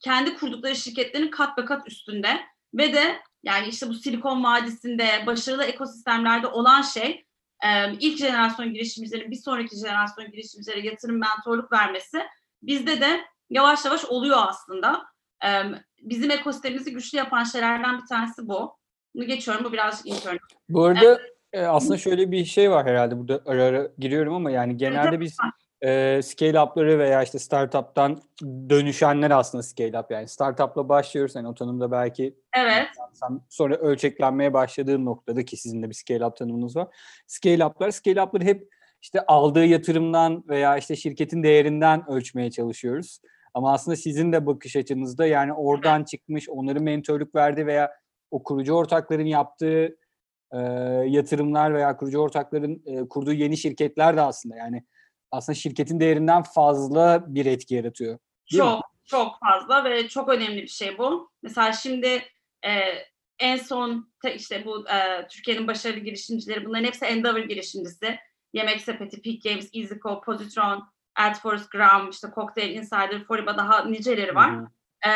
kendi 0.00 0.36
kurdukları 0.36 0.76
şirketlerin 0.76 1.30
kat 1.30 1.58
ve 1.58 1.64
kat 1.64 1.88
üstünde 1.88 2.28
ve 2.74 2.92
de 2.92 3.20
yani 3.42 3.66
işte 3.68 3.88
bu 3.88 3.94
Silikon 3.94 4.44
Vadisi'nde 4.44 5.08
başarılı 5.26 5.64
ekosistemlerde 5.64 6.46
olan 6.46 6.82
şey 6.82 7.24
e, 7.64 7.92
ilk 8.00 8.18
jenerasyon 8.18 8.72
girişimcilerin 8.72 9.30
bir 9.30 9.36
sonraki 9.36 9.76
jenerasyon 9.76 10.30
girişimcilere 10.30 10.86
yatırım 10.86 11.18
mentorluk 11.18 11.72
vermesi 11.72 12.18
bizde 12.62 13.00
de 13.00 13.20
yavaş 13.50 13.84
yavaş 13.84 14.04
oluyor 14.04 14.38
aslında. 14.40 15.04
E, 15.44 15.48
bizim 16.02 16.30
ekosistemimizi 16.30 16.92
güçlü 16.92 17.18
yapan 17.18 17.44
şeylerden 17.44 17.98
bir 18.02 18.06
tanesi 18.06 18.48
bu. 18.48 18.78
Bunu 19.14 19.24
geçiyorum. 19.24 19.64
Bu 19.64 19.72
birazcık 19.72 20.06
intern. 20.06 20.36
Bu 20.68 20.84
arada 20.84 21.20
e, 21.52 21.66
aslında 21.66 21.98
şöyle 21.98 22.30
bir 22.30 22.44
şey 22.44 22.70
var 22.70 22.86
herhalde 22.86 23.18
burada 23.18 23.42
ara 23.46 23.64
ara 23.64 23.88
giriyorum 23.98 24.34
ama 24.34 24.50
yani 24.50 24.76
genelde 24.76 25.20
biz 25.20 25.36
e, 25.82 26.20
scale 26.22 26.60
up'ları 26.60 26.98
veya 26.98 27.22
işte 27.22 27.38
startup'tan 27.38 28.20
dönüşenler 28.42 29.30
aslında 29.30 29.62
scale 29.62 30.00
up 30.00 30.10
yani 30.10 30.28
startup'la 30.28 30.88
başlıyoruz 30.88 31.36
hani 31.36 31.48
o 31.48 31.54
tanımda 31.54 31.90
belki 31.90 32.34
Evet. 32.56 32.86
Sen 33.12 33.40
sonra 33.48 33.74
ölçeklenmeye 33.74 34.52
başladığın 34.52 35.04
noktada 35.04 35.44
ki 35.44 35.56
sizin 35.56 35.82
de 35.82 35.88
bir 35.88 35.94
scale 35.94 36.26
up 36.26 36.36
tanımınız 36.36 36.76
var. 36.76 36.88
Scale 37.26 37.66
up'lar, 37.66 37.90
scale 37.90 38.22
up'ları 38.22 38.44
hep 38.44 38.68
işte 39.02 39.26
aldığı 39.26 39.64
yatırımdan 39.64 40.44
veya 40.48 40.76
işte 40.76 40.96
şirketin 40.96 41.42
değerinden 41.42 42.10
ölçmeye 42.10 42.50
çalışıyoruz. 42.50 43.20
Ama 43.54 43.72
aslında 43.72 43.96
sizin 43.96 44.32
de 44.32 44.46
bakış 44.46 44.76
açınızda 44.76 45.26
yani 45.26 45.52
oradan 45.52 46.04
çıkmış, 46.04 46.48
onların 46.48 46.82
mentorluk 46.82 47.34
verdi 47.34 47.66
veya 47.66 47.92
o 48.30 48.42
kurucu 48.42 48.74
ortakların 48.74 49.26
yaptığı 49.26 49.96
e, 50.52 50.58
yatırımlar 51.06 51.74
veya 51.74 51.96
kurucu 51.96 52.18
ortakların 52.18 52.82
e, 52.86 53.08
kurduğu 53.08 53.32
yeni 53.32 53.56
şirketler 53.56 54.16
de 54.16 54.20
aslında 54.20 54.56
yani 54.56 54.84
aslında 55.30 55.56
şirketin 55.56 56.00
değerinden 56.00 56.42
fazla 56.42 57.24
bir 57.34 57.46
etki 57.46 57.74
yaratıyor. 57.74 58.18
Değil 58.52 58.62
mi? 58.62 58.68
Çok 58.68 58.82
çok 59.04 59.38
fazla 59.40 59.84
ve 59.84 60.08
çok 60.08 60.28
önemli 60.28 60.62
bir 60.62 60.68
şey 60.68 60.98
bu. 60.98 61.30
Mesela 61.42 61.72
şimdi 61.72 62.22
e, 62.66 62.72
en 63.38 63.56
son 63.56 64.12
te- 64.22 64.34
işte 64.34 64.64
bu 64.64 64.88
e, 64.88 65.28
Türkiye'nin 65.28 65.68
başarılı 65.68 65.98
girişimcileri 65.98 66.64
bunların 66.64 66.84
hepsi 66.84 67.04
Endeavor 67.04 67.38
girişimcisi. 67.38 68.18
Yemek 68.52 68.80
Sepeti, 68.80 69.22
Peak 69.22 69.42
Games, 69.42 69.70
EasyCo, 69.74 70.20
Positron, 70.20 70.88
AdForce, 71.16 71.64
Gram, 71.70 72.10
işte 72.10 72.28
Cocktail 72.34 72.70
Insider, 72.70 73.24
Foriba 73.24 73.56
daha 73.56 73.84
niceleri 73.84 74.34
var. 74.34 74.54
Ee, 75.06 75.10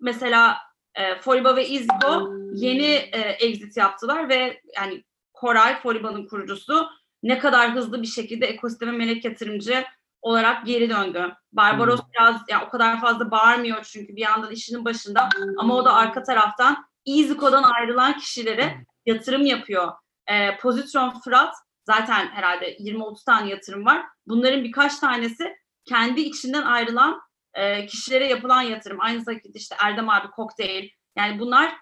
mesela 0.00 0.56
e, 0.94 1.14
Foriba 1.20 1.56
ve 1.56 1.62
EasyCo 1.62 2.32
yeni 2.54 2.86
e, 2.92 3.18
exit 3.20 3.76
yaptılar 3.76 4.28
ve 4.28 4.60
yani 4.76 5.04
Koray, 5.32 5.80
Foriba'nın 5.80 6.26
kurucusu 6.26 6.88
ne 7.28 7.38
kadar 7.38 7.74
hızlı 7.74 8.02
bir 8.02 8.06
şekilde 8.06 8.46
ekosisteme 8.46 8.92
melek 8.92 9.24
yatırımcı 9.24 9.84
olarak 10.22 10.66
geri 10.66 10.90
döndü. 10.90 11.34
Barbaros 11.52 12.00
biraz 12.14 12.40
yani 12.48 12.64
o 12.64 12.68
kadar 12.68 13.00
fazla 13.00 13.30
bağırmıyor 13.30 13.84
çünkü 13.84 14.16
bir 14.16 14.22
yandan 14.22 14.50
işinin 14.50 14.84
başında 14.84 15.28
ama 15.58 15.74
o 15.74 15.84
da 15.84 15.92
arka 15.92 16.22
taraftan 16.22 16.86
EasyCo'dan 17.06 17.62
ayrılan 17.62 18.18
kişilere 18.18 18.84
yatırım 19.06 19.46
yapıyor. 19.46 19.92
Ee, 20.30 20.56
Positron 20.56 21.20
Fırat 21.20 21.54
zaten 21.86 22.28
herhalde 22.28 22.76
20-30 22.76 23.24
tane 23.24 23.50
yatırım 23.50 23.86
var. 23.86 24.06
Bunların 24.26 24.64
birkaç 24.64 24.98
tanesi 24.98 25.56
kendi 25.84 26.20
içinden 26.20 26.62
ayrılan 26.62 27.20
e, 27.54 27.86
kişilere 27.86 28.26
yapılan 28.26 28.62
yatırım. 28.62 28.98
Aynı 29.00 29.24
şekilde 29.34 29.58
işte 29.58 29.76
Erdem 29.84 30.08
abi 30.08 30.30
kokteyl. 30.30 30.88
Yani 31.16 31.38
bunlar 31.38 31.74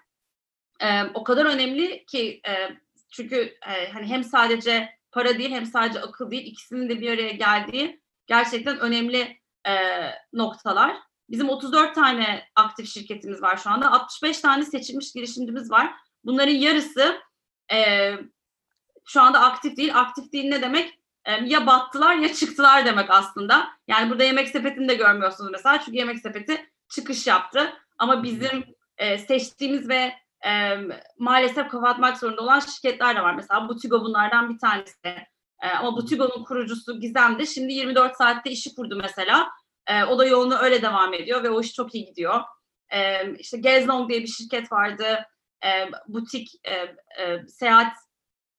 e, 0.79 1.03
o 1.13 1.23
kadar 1.23 1.45
önemli 1.45 2.05
ki 2.05 2.41
e, 2.47 2.69
çünkü 3.11 3.57
e, 3.67 3.91
hani 3.91 4.07
hem 4.07 4.23
sadece 4.23 4.89
para 5.15 5.37
değil 5.37 5.51
hem 5.51 5.65
sadece 5.65 6.01
akıl 6.01 6.31
değil 6.31 6.45
ikisinin 6.45 6.89
de 6.89 7.01
bir 7.01 7.11
araya 7.11 7.31
geldiği 7.31 8.01
gerçekten 8.27 8.79
önemli 8.79 9.39
e, 9.67 9.73
noktalar. 10.33 10.97
Bizim 11.29 11.49
34 11.49 11.95
tane 11.95 12.43
aktif 12.55 12.89
şirketimiz 12.89 13.41
var 13.41 13.57
şu 13.57 13.69
anda. 13.69 13.91
65 13.91 14.39
tane 14.39 14.65
seçilmiş 14.65 15.13
girişimcimiz 15.13 15.71
var. 15.71 15.93
Bunların 16.23 16.53
yarısı 16.53 17.21
e, 17.73 18.11
şu 19.05 19.21
anda 19.21 19.39
aktif 19.39 19.77
değil. 19.77 19.99
Aktif 19.99 20.31
değil 20.31 20.49
ne 20.49 20.61
demek? 20.61 20.99
E, 21.25 21.31
ya 21.31 21.67
battılar 21.67 22.15
ya 22.15 22.33
çıktılar 22.33 22.85
demek 22.85 23.09
aslında. 23.09 23.67
Yani 23.87 24.09
burada 24.09 24.23
Yemek 24.23 24.49
Sepeti'ni 24.49 24.89
de 24.89 24.95
görmüyorsunuz 24.95 25.51
mesela. 25.51 25.79
Çünkü 25.79 25.97
Yemek 25.97 26.19
Sepeti 26.19 26.71
çıkış 26.89 27.27
yaptı. 27.27 27.73
Ama 27.97 28.23
bizim 28.23 28.63
e, 28.97 29.17
seçtiğimiz 29.17 29.89
ve 29.89 30.13
e, 30.45 30.77
maalesef 31.19 31.67
kapatmak 31.67 32.17
zorunda 32.17 32.41
olan 32.41 32.59
şirketler 32.59 33.15
de 33.15 33.21
var. 33.21 33.35
Mesela 33.35 33.69
Butigo 33.69 34.01
bunlardan 34.01 34.49
bir 34.49 34.59
tanesi. 34.59 35.07
E, 35.63 35.69
ama 35.79 35.97
Butigo'nun 35.97 36.43
kurucusu 36.43 36.99
Gizem 36.99 37.39
de 37.39 37.45
şimdi 37.45 37.73
24 37.73 38.17
saatte 38.17 38.51
işi 38.51 38.75
kurdu 38.75 38.99
mesela. 39.01 39.49
E, 39.87 40.03
o 40.03 40.19
da 40.19 40.25
yoluna 40.25 40.59
öyle 40.59 40.81
devam 40.81 41.13
ediyor 41.13 41.43
ve 41.43 41.49
o 41.49 41.61
iş 41.61 41.73
çok 41.73 41.95
iyi 41.95 42.05
gidiyor. 42.05 42.41
E, 42.89 43.31
işte 43.33 43.57
Gezlong 43.57 44.09
diye 44.09 44.21
bir 44.21 44.27
şirket 44.27 44.71
vardı. 44.71 45.25
E, 45.65 45.69
butik 46.07 46.47
e, 46.63 46.73
e, 47.23 47.47
seyahat 47.47 47.93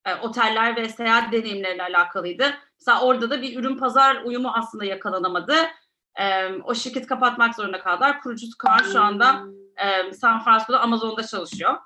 e, 0.06 0.14
oteller 0.14 0.76
ve 0.76 0.88
seyahat 0.88 1.32
deneyimleriyle 1.32 1.82
alakalıydı. 1.82 2.54
Mesela 2.80 3.00
orada 3.00 3.30
da 3.30 3.42
bir 3.42 3.58
ürün 3.58 3.78
pazar 3.78 4.22
uyumu 4.24 4.52
aslında 4.54 4.84
yakalanamadı. 4.84 5.54
E, 6.20 6.48
o 6.64 6.74
şirket 6.74 7.06
kapatmak 7.06 7.54
zorunda 7.54 7.80
kaldılar. 7.80 8.20
Kurucusu 8.20 8.58
Kaan 8.58 8.82
şu 8.92 9.00
anda 9.00 9.42
e, 9.76 10.12
San 10.12 10.44
Francisco'da 10.44 10.80
Amazon'da 10.80 11.26
çalışıyor. 11.26 11.76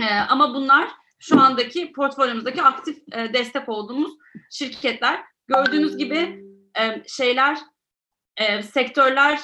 E, 0.00 0.04
ama 0.14 0.54
bunlar 0.54 0.88
şu 1.18 1.40
andaki 1.40 1.92
portfolyomuzdaki 1.92 2.62
aktif 2.62 2.98
e, 3.12 3.32
destek 3.34 3.68
olduğumuz 3.68 4.12
şirketler. 4.50 5.22
Gördüğünüz 5.48 5.96
gibi 5.96 6.44
e, 6.80 7.02
şeyler, 7.08 7.58
e, 8.36 8.62
sektörler 8.62 9.40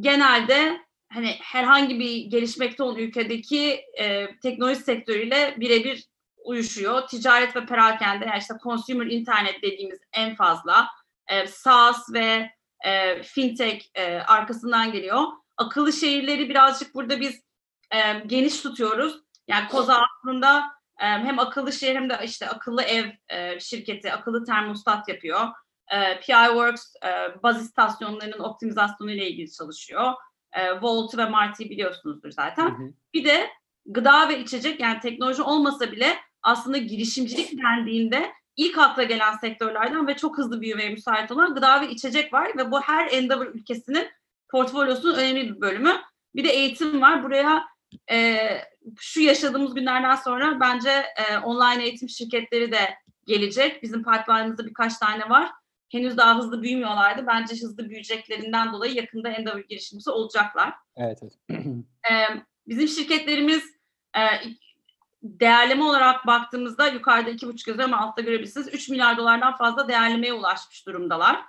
genelde 0.00 0.80
hani 1.12 1.36
herhangi 1.42 1.98
bir 1.98 2.16
gelişmekte 2.16 2.82
olan 2.82 2.96
ülkedeki 2.96 3.80
e, 3.98 4.38
teknoloji 4.38 4.80
sektörüyle 4.80 5.54
birebir 5.60 6.04
uyuşuyor. 6.44 7.08
Ticaret 7.08 7.56
ve 7.56 7.66
perakende 7.66 8.24
yani 8.24 8.38
işte 8.38 8.54
consumer 8.62 9.06
internet 9.06 9.62
dediğimiz 9.62 9.98
en 10.12 10.34
fazla 10.34 10.88
e, 11.28 11.46
SaaS 11.46 12.12
ve 12.12 12.50
e, 12.84 13.22
fintech 13.22 13.84
e, 13.94 14.18
arkasından 14.18 14.92
geliyor. 14.92 15.22
Akıllı 15.56 15.92
şehirleri 15.92 16.48
birazcık 16.48 16.94
burada 16.94 17.20
biz 17.20 17.42
e, 17.94 17.98
geniş 18.26 18.60
tutuyoruz. 18.60 19.22
Yani 19.48 19.68
Koza 19.68 19.98
aslında 20.02 20.58
e, 21.00 21.04
hem 21.04 21.38
akıllı 21.38 21.72
şehir 21.72 21.96
hem 21.96 22.10
de 22.10 22.20
işte 22.24 22.48
akıllı 22.48 22.82
ev 22.82 23.06
e, 23.28 23.60
şirketi, 23.60 24.12
akıllı 24.12 24.44
termostat 24.44 25.08
yapıyor. 25.08 25.40
E, 25.92 26.20
PI 26.20 26.46
Works 26.46 26.94
e, 27.04 27.42
baz 27.42 27.62
istasyonlarının 27.62 28.38
optimizasyonu 28.38 29.10
ile 29.10 29.30
ilgili 29.30 29.52
çalışıyor. 29.52 30.12
E, 30.52 30.80
Volt 30.80 31.18
ve 31.18 31.24
Marti 31.24 31.70
biliyorsunuzdur 31.70 32.30
zaten. 32.30 32.66
Hı 32.66 32.82
hı. 32.82 32.92
Bir 33.14 33.24
de 33.24 33.50
gıda 33.86 34.28
ve 34.28 34.38
içecek 34.38 34.80
yani 34.80 35.00
teknoloji 35.00 35.42
olmasa 35.42 35.92
bile 35.92 36.16
aslında 36.42 36.78
girişimcilik 36.78 37.62
dendiğinde 37.62 38.32
ilk 38.56 38.78
akla 38.78 39.02
gelen 39.02 39.36
sektörlerden 39.36 40.06
ve 40.06 40.16
çok 40.16 40.38
hızlı 40.38 40.60
büyümeye 40.60 40.90
müsait 40.90 41.30
olan 41.30 41.54
gıda 41.54 41.80
ve 41.80 41.90
içecek 41.90 42.32
var 42.32 42.52
ve 42.56 42.70
bu 42.70 42.80
her 42.80 43.10
Endeavor 43.10 43.46
ülkesinin 43.46 44.08
portfolyosunun 44.50 45.14
önemli 45.14 45.54
bir 45.54 45.60
bölümü. 45.60 45.92
Bir 46.34 46.44
de 46.44 46.48
eğitim 46.48 47.00
var. 47.00 47.24
Buraya 47.24 47.64
e, 48.10 48.48
şu 49.00 49.20
yaşadığımız 49.20 49.74
günlerden 49.74 50.14
sonra 50.14 50.60
bence 50.60 50.90
e, 50.90 51.38
online 51.38 51.84
eğitim 51.84 52.08
şirketleri 52.08 52.72
de 52.72 52.94
gelecek. 53.26 53.82
Bizim 53.82 54.04
pipeline'ımızda 54.04 54.66
birkaç 54.66 54.98
tane 54.98 55.28
var. 55.28 55.50
Henüz 55.88 56.16
daha 56.16 56.38
hızlı 56.38 56.62
büyümüyorlardı. 56.62 57.26
Bence 57.26 57.54
hızlı 57.54 57.88
büyüyeceklerinden 57.88 58.72
dolayı 58.72 58.94
yakında 58.94 59.28
Endeavor 59.28 59.60
girişimcisi 59.60 60.10
olacaklar. 60.10 60.74
Evet, 60.96 61.18
evet. 61.22 61.64
Ee, 62.10 62.24
bizim 62.66 62.88
şirketlerimiz 62.88 63.64
e, 64.16 64.20
değerleme 65.22 65.84
olarak 65.84 66.26
baktığımızda 66.26 66.86
yukarıda 66.86 67.30
iki 67.30 67.46
buçuk 67.46 67.68
yazıyor 67.68 67.88
ama 67.88 68.00
altta 68.00 68.22
görebilirsiniz. 68.22 68.68
3 68.74 68.88
milyar 68.88 69.16
dolardan 69.16 69.56
fazla 69.56 69.88
değerlemeye 69.88 70.32
ulaşmış 70.32 70.86
durumdalar. 70.86 71.40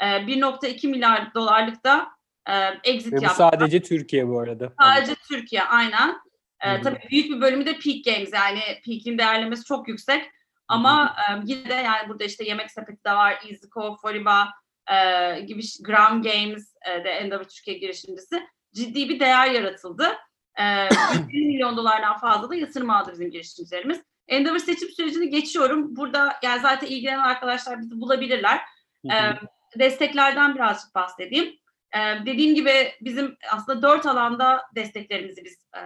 Ee, 0.00 0.04
1.2 0.04 0.88
milyar 0.88 1.34
dolarlık 1.34 1.84
da 1.84 2.08
e, 2.48 2.52
exit 2.84 3.12
yaptılar. 3.12 3.50
sadece 3.50 3.82
Türkiye 3.82 4.28
bu 4.28 4.40
arada. 4.40 4.72
Sadece 4.80 5.14
Türkiye 5.28 5.62
aynen. 5.62 6.16
E, 6.60 6.80
tabii 6.80 6.98
büyük 7.10 7.30
bir 7.30 7.40
bölümü 7.40 7.66
de 7.66 7.78
Peak 7.78 8.04
Games 8.04 8.32
yani 8.32 8.60
Peak'in 8.86 9.18
değerlemesi 9.18 9.64
çok 9.64 9.88
yüksek. 9.88 10.30
Ama 10.68 11.16
e, 11.18 11.40
yine 11.44 11.68
de 11.68 11.74
yani 11.74 12.08
burada 12.08 12.24
işte 12.24 12.44
Yemek 12.44 12.70
Sepeti 12.70 13.04
de 13.04 13.12
var, 13.12 13.38
EasyCo, 13.48 13.96
Foriba 13.96 14.48
e, 14.92 15.40
gibi 15.40 15.62
Gram 15.80 16.22
Games 16.22 16.74
e, 16.90 17.04
de 17.04 17.10
Endeavor 17.10 17.44
Türkiye 17.44 17.78
girişimcisi. 17.78 18.48
Ciddi 18.74 19.08
bir 19.08 19.20
değer 19.20 19.50
yaratıldı. 19.50 20.16
E, 20.60 20.88
1 21.28 21.46
milyon 21.46 21.76
dolardan 21.76 22.18
fazla 22.18 22.50
da 22.50 22.54
yatırım 22.54 22.90
aldı 22.90 23.12
bizim 23.12 23.30
girişimcilerimiz. 23.30 24.02
Endeavor 24.28 24.58
seçim 24.58 24.88
sürecini 24.88 25.30
geçiyorum. 25.30 25.96
Burada 25.96 26.36
yani 26.42 26.60
zaten 26.60 26.86
ilgilenen 26.86 27.18
arkadaşlar 27.18 27.80
bizi 27.80 28.00
bulabilirler. 28.00 28.60
Hı 29.06 29.12
hı. 29.12 29.16
E, 29.16 29.38
desteklerden 29.78 30.54
birazcık 30.54 30.94
bahsedeyim. 30.94 31.54
E, 31.94 32.26
dediğim 32.26 32.54
gibi 32.54 32.92
bizim 33.00 33.36
aslında 33.52 33.82
dört 33.82 34.06
alanda 34.06 34.62
desteklerimizi 34.74 35.44
biz 35.44 35.66
e, 35.76 35.80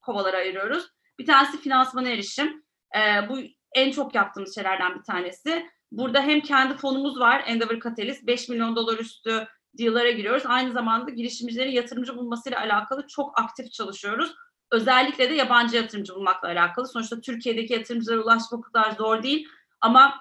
kovalara 0.00 0.36
ayırıyoruz. 0.36 0.86
Bir 1.18 1.26
tanesi 1.26 1.60
finansmana 1.60 2.08
erişim. 2.08 2.64
E, 2.96 3.28
bu 3.28 3.38
en 3.74 3.90
çok 3.90 4.14
yaptığımız 4.14 4.54
şeylerden 4.54 4.98
bir 4.98 5.02
tanesi. 5.02 5.66
Burada 5.92 6.22
hem 6.22 6.40
kendi 6.40 6.76
fonumuz 6.76 7.20
var 7.20 7.44
Endeavor 7.46 7.80
Catalyst 7.80 8.26
5 8.26 8.48
milyon 8.48 8.76
dolar 8.76 8.98
üstü 8.98 9.48
deal'lara 9.78 10.10
giriyoruz. 10.10 10.42
Aynı 10.46 10.72
zamanda 10.72 11.10
girişimcilerin 11.10 11.70
yatırımcı 11.70 12.16
bulmasıyla 12.16 12.60
alakalı 12.60 13.06
çok 13.06 13.40
aktif 13.40 13.72
çalışıyoruz. 13.72 14.34
Özellikle 14.70 15.30
de 15.30 15.34
yabancı 15.34 15.76
yatırımcı 15.76 16.14
bulmakla 16.14 16.48
alakalı. 16.48 16.88
Sonuçta 16.88 17.20
Türkiye'deki 17.20 17.72
yatırımcılara 17.72 18.20
ulaşmak 18.20 18.64
kadar 18.64 18.90
zor 18.90 19.22
değil. 19.22 19.48
Ama 19.80 20.14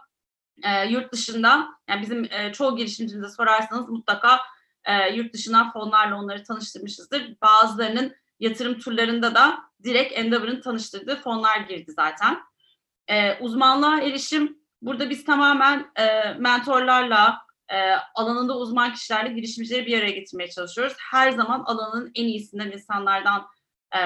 e, 0.63 0.89
yurt 0.89 1.13
dışında 1.13 1.67
yani 1.89 2.01
bizim 2.01 2.23
e, 2.23 2.53
çoğu 2.53 2.77
girişimcimize 2.77 3.29
sorarsanız 3.29 3.89
mutlaka 3.89 4.39
e, 4.85 5.13
yurt 5.15 5.33
dışından 5.33 5.71
fonlarla 5.71 6.15
onları 6.15 6.43
tanıştırmışızdır. 6.43 7.35
Bazılarının 7.41 8.15
yatırım 8.39 8.79
turlarında 8.79 9.35
da 9.35 9.59
direkt 9.83 10.13
Endeavor'ın 10.13 10.61
tanıştırdığı 10.61 11.15
fonlar 11.15 11.57
girdi 11.57 11.91
zaten. 11.91 12.39
E, 13.07 13.39
uzmanlığa 13.39 14.01
erişim 14.01 14.57
burada 14.81 15.09
biz 15.09 15.25
tamamen 15.25 15.91
e, 15.95 16.33
mentorlarla 16.33 17.44
e, 17.69 17.91
alanında 18.15 18.57
uzman 18.57 18.93
kişilerle 18.93 19.33
girişimcileri 19.33 19.85
bir 19.85 19.97
araya 19.99 20.11
getirmeye 20.11 20.49
çalışıyoruz. 20.49 20.93
Her 21.11 21.31
zaman 21.31 21.63
alanın 21.65 22.11
en 22.15 22.25
iyisinden 22.25 22.71
insanlardan 22.71 23.45
e, 23.95 23.99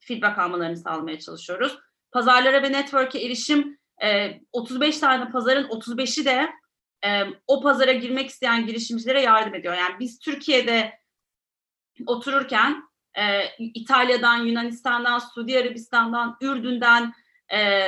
feedback 0.00 0.38
almalarını 0.38 0.76
sağlamaya 0.76 1.18
çalışıyoruz. 1.18 1.78
Pazarlara 2.12 2.62
ve 2.62 2.72
network'e 2.72 3.18
erişim 3.18 3.78
e, 4.02 4.40
35 4.52 4.98
tane 4.98 5.30
pazarın 5.30 5.68
35'i 5.68 6.24
de 6.24 6.48
e, 7.04 7.22
o 7.46 7.62
pazara 7.62 7.92
girmek 7.92 8.30
isteyen 8.30 8.66
girişimcilere 8.66 9.22
yardım 9.22 9.54
ediyor. 9.54 9.74
Yani 9.74 9.94
biz 10.00 10.18
Türkiye'de 10.18 10.98
otururken 12.06 12.82
e, 13.14 13.44
İtalya'dan, 13.58 14.36
Yunanistan'dan, 14.36 15.18
Suudi 15.18 15.58
Arabistan'dan, 15.58 16.36
Ürdün'den, 16.40 17.12
e, 17.52 17.84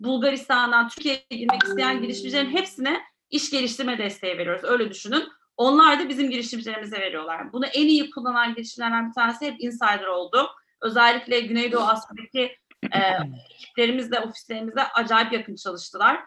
Bulgaristan'dan 0.00 0.88
Türkiye'ye 0.88 1.24
girmek 1.30 1.64
isteyen 1.64 2.02
girişimcilerin 2.02 2.50
hepsine 2.50 3.00
iş 3.30 3.50
geliştirme 3.50 3.98
desteği 3.98 4.38
veriyoruz. 4.38 4.64
Öyle 4.64 4.90
düşünün. 4.90 5.24
Onlar 5.56 6.00
da 6.00 6.08
bizim 6.08 6.30
girişimcilerimize 6.30 7.00
veriyorlar. 7.00 7.52
Bunu 7.52 7.66
en 7.66 7.86
iyi 7.86 8.10
kullanan 8.10 8.54
girişimlerden 8.54 9.08
bir 9.08 9.14
tanesi 9.14 9.46
hep 9.46 9.62
Insider 9.62 10.06
oldu. 10.06 10.48
Özellikle 10.80 11.40
Güneydoğu 11.40 11.82
Asya'daki 11.82 12.56
e, 12.92 12.98
ekiplerimizle, 13.54 14.20
ofislerimizle 14.20 14.82
acayip 14.82 15.32
yakın 15.32 15.56
çalıştılar. 15.56 16.20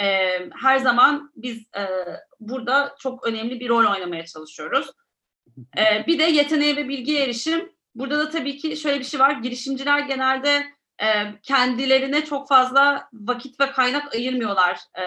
E, 0.00 0.38
her 0.62 0.78
zaman 0.78 1.32
biz 1.36 1.66
e, 1.76 1.88
burada 2.40 2.94
çok 2.98 3.26
önemli 3.26 3.60
bir 3.60 3.68
rol 3.68 3.92
oynamaya 3.92 4.26
çalışıyoruz. 4.26 4.90
E, 5.78 6.06
bir 6.06 6.18
de 6.18 6.22
yeteneğe 6.22 6.76
ve 6.76 6.88
bilgiye 6.88 7.24
erişim. 7.24 7.72
Burada 7.94 8.18
da 8.18 8.30
tabii 8.30 8.56
ki 8.56 8.76
şöyle 8.76 9.00
bir 9.00 9.04
şey 9.04 9.20
var. 9.20 9.30
Girişimciler 9.30 9.98
genelde 9.98 10.66
e, 11.02 11.06
kendilerine 11.42 12.24
çok 12.24 12.48
fazla 12.48 13.08
vakit 13.12 13.60
ve 13.60 13.72
kaynak 13.72 14.14
ayırmıyorlar. 14.14 14.80
E, 14.98 15.02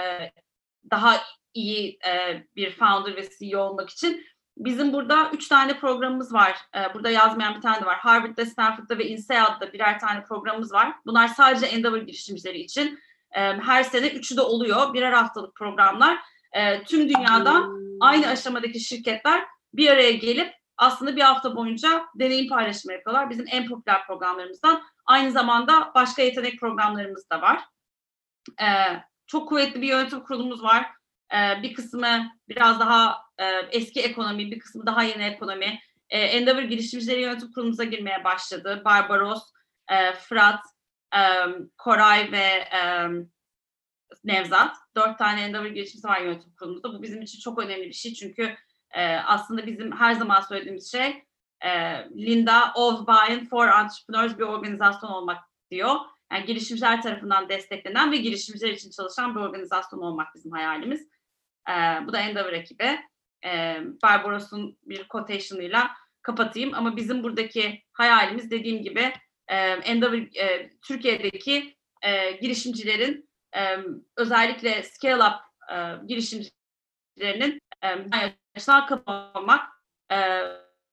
daha 0.91 1.17
iyi 1.57 1.99
e, 2.07 2.43
bir 2.55 2.71
founder 2.71 3.15
ve 3.15 3.29
CEO 3.39 3.61
olmak 3.61 3.89
için. 3.89 4.25
Bizim 4.57 4.93
burada 4.93 5.29
üç 5.33 5.47
tane 5.47 5.79
programımız 5.79 6.33
var. 6.33 6.57
E, 6.75 6.93
burada 6.93 7.09
yazmayan 7.09 7.55
bir 7.55 7.61
tane 7.61 7.81
de 7.81 7.85
var. 7.85 7.97
Harvard'da, 7.97 8.45
Stanford'da 8.45 8.97
ve 8.97 9.07
INSEAD'da 9.07 9.73
birer 9.73 9.99
tane 9.99 10.23
programımız 10.23 10.73
var. 10.73 10.93
Bunlar 11.05 11.27
sadece 11.27 11.65
Endeavor 11.65 11.97
girişimcileri 11.97 12.59
için. 12.59 12.99
E, 13.31 13.39
her 13.41 13.83
sene 13.83 14.07
üçü 14.07 14.37
de 14.37 14.41
oluyor. 14.41 14.93
Birer 14.93 15.11
haftalık 15.11 15.55
programlar. 15.55 16.17
E, 16.53 16.83
tüm 16.83 17.09
dünyadan 17.09 17.81
aynı 17.99 18.27
aşamadaki 18.27 18.79
şirketler 18.79 19.45
bir 19.73 19.89
araya 19.89 20.11
gelip 20.11 20.53
aslında 20.77 21.15
bir 21.15 21.21
hafta 21.21 21.55
boyunca 21.55 22.05
deneyim 22.15 22.49
paylaşımı 22.49 22.93
yapıyorlar. 22.93 23.29
Bizim 23.29 23.45
en 23.51 23.67
popüler 23.67 24.05
programlarımızdan. 24.07 24.81
Aynı 25.05 25.31
zamanda 25.31 25.91
başka 25.95 26.21
yetenek 26.21 26.59
programlarımız 26.59 27.29
da 27.29 27.41
var. 27.41 27.63
E, 28.61 28.67
çok 29.27 29.49
kuvvetli 29.49 29.81
bir 29.81 29.87
yönetim 29.87 30.19
kurulumuz 30.19 30.63
var. 30.63 30.96
E, 31.33 31.63
bir 31.63 31.73
kısmı 31.73 32.31
biraz 32.49 32.79
daha 32.79 33.17
e, 33.37 33.45
eski 33.71 34.01
ekonomi, 34.01 34.51
bir 34.51 34.59
kısmı 34.59 34.85
daha 34.85 35.03
yeni 35.03 35.23
ekonomi. 35.23 35.79
E, 36.09 36.19
Endeavor 36.19 36.61
girişimcileri 36.61 37.21
yönetim 37.21 37.51
kurulumuza 37.51 37.83
girmeye 37.83 38.23
başladı. 38.23 38.81
Barbaros, 38.85 39.43
e, 39.91 40.13
Fırat, 40.13 40.59
e, 41.15 41.21
Koray 41.77 42.31
ve 42.31 42.69
Nevzat. 44.23 44.75
Dört 44.95 45.17
tane 45.17 45.41
Endeavor 45.41 45.65
girişimcisi 45.65 46.07
var 46.07 46.21
yönetim 46.21 46.55
kurulumuzda. 46.59 46.93
Bu 46.93 47.03
bizim 47.03 47.21
için 47.21 47.39
çok 47.39 47.59
önemli 47.59 47.87
bir 47.87 47.93
şey 47.93 48.13
çünkü 48.13 48.55
aslında 49.25 49.65
bizim 49.65 49.91
her 49.91 50.13
zaman 50.13 50.41
söylediğimiz 50.41 50.91
şey 50.91 51.23
Linda 52.17 52.71
of 52.75 53.07
Buying 53.07 53.49
for 53.49 53.67
Entrepreneurs 53.67 54.37
bir 54.37 54.43
organizasyon 54.43 55.09
olmak 55.09 55.43
diyor. 55.71 55.95
Yani 56.31 56.45
girişimciler 56.45 57.01
tarafından 57.01 57.49
desteklenen 57.49 58.11
ve 58.11 58.17
girişimciler 58.17 58.69
için 58.69 58.91
çalışan 58.91 59.35
bir 59.35 59.39
organizasyon 59.39 59.99
olmak 59.99 60.35
bizim 60.35 60.51
hayalimiz. 60.51 61.07
E, 61.69 61.73
bu 62.07 62.13
da 62.13 62.19
Endeavor 62.19 62.53
ekibi. 62.53 62.99
E, 63.45 63.77
Barbaros'un 64.03 64.77
bir 64.85 65.07
quotation'ıyla 65.07 65.91
kapatayım 66.21 66.73
ama 66.73 66.95
bizim 66.95 67.23
buradaki 67.23 67.83
hayalimiz 67.93 68.51
dediğim 68.51 68.83
gibi 68.83 69.13
e, 69.47 69.55
Endeavor 69.57 70.37
e, 70.39 70.71
Türkiye'deki 70.87 71.77
e, 72.01 72.31
girişimcilerin 72.31 73.29
e, 73.55 73.77
özellikle 74.17 74.83
scale 74.83 75.23
up 75.23 75.35
e, 75.71 76.05
girişimcilerinin 76.07 77.61
e, 77.83 77.87
açıdan 78.55 78.85
kapamak 78.87 79.69
e, 80.11 80.17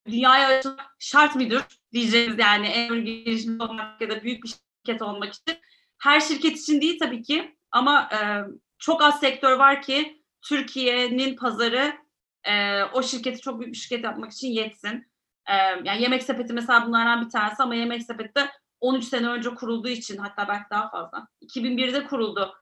dünyaya 0.07 0.61
şart 0.99 1.35
mıdır 1.35 1.63
diyeceğiz 1.93 2.39
yani 2.39 2.67
en 2.67 3.05
girişimci 3.05 3.63
olmak 3.63 4.01
ya 4.01 4.09
da 4.09 4.23
büyük 4.23 4.43
bir 4.43 4.49
şirket 4.49 5.01
olmak 5.01 5.33
için. 5.33 5.59
Her 5.97 6.19
şirket 6.19 6.57
için 6.57 6.81
değil 6.81 6.99
tabii 6.99 7.23
ki 7.23 7.57
ama 7.71 8.09
e, 8.13 8.17
çok 8.79 9.03
az 9.03 9.19
sektör 9.19 9.59
var 9.59 9.81
ki 9.81 10.24
Türkiye'nin 10.47 11.35
pazarı 11.35 11.93
e, 12.43 12.83
o 12.83 13.03
şirketi 13.03 13.41
çok 13.41 13.59
büyük 13.59 13.73
bir 13.73 13.77
şirket 13.77 14.03
yapmak 14.03 14.31
için 14.31 14.47
yetsin. 14.47 15.11
E, 15.49 15.53
yani 15.83 16.01
Yemek 16.01 16.23
Sepeti 16.23 16.53
mesela 16.53 16.87
bunlardan 16.87 17.25
bir 17.25 17.29
tanesi 17.29 17.63
ama 17.63 17.75
Yemek 17.75 18.03
Sepeti 18.03 18.35
de 18.35 18.51
13 18.81 19.05
sene 19.05 19.27
önce 19.27 19.49
kurulduğu 19.49 19.89
için 19.89 20.17
hatta 20.17 20.47
belki 20.47 20.69
daha 20.71 20.89
fazla. 20.89 21.27
2001'de 21.41 22.07
kuruldu. 22.07 22.53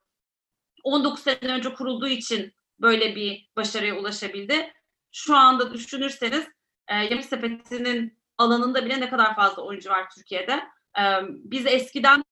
19 0.83 1.19
sene 1.19 1.53
önce 1.53 1.73
kurulduğu 1.73 2.07
için 2.07 2.53
böyle 2.79 3.15
bir 3.15 3.49
başarıya 3.55 3.95
ulaşabildi. 3.95 4.73
Şu 5.11 5.35
anda 5.35 5.73
düşünürseniz 5.73 6.47
e, 6.87 6.95
Yemek 6.95 7.25
Sepeti'nin 7.25 8.19
alanında 8.37 8.85
bile 8.85 8.99
ne 9.01 9.09
kadar 9.09 9.35
fazla 9.35 9.61
oyuncu 9.61 9.89
var 9.89 10.09
Türkiye'de. 10.15 10.63
E, 10.99 11.03
biz 11.29 11.65
eskiden 11.65 12.23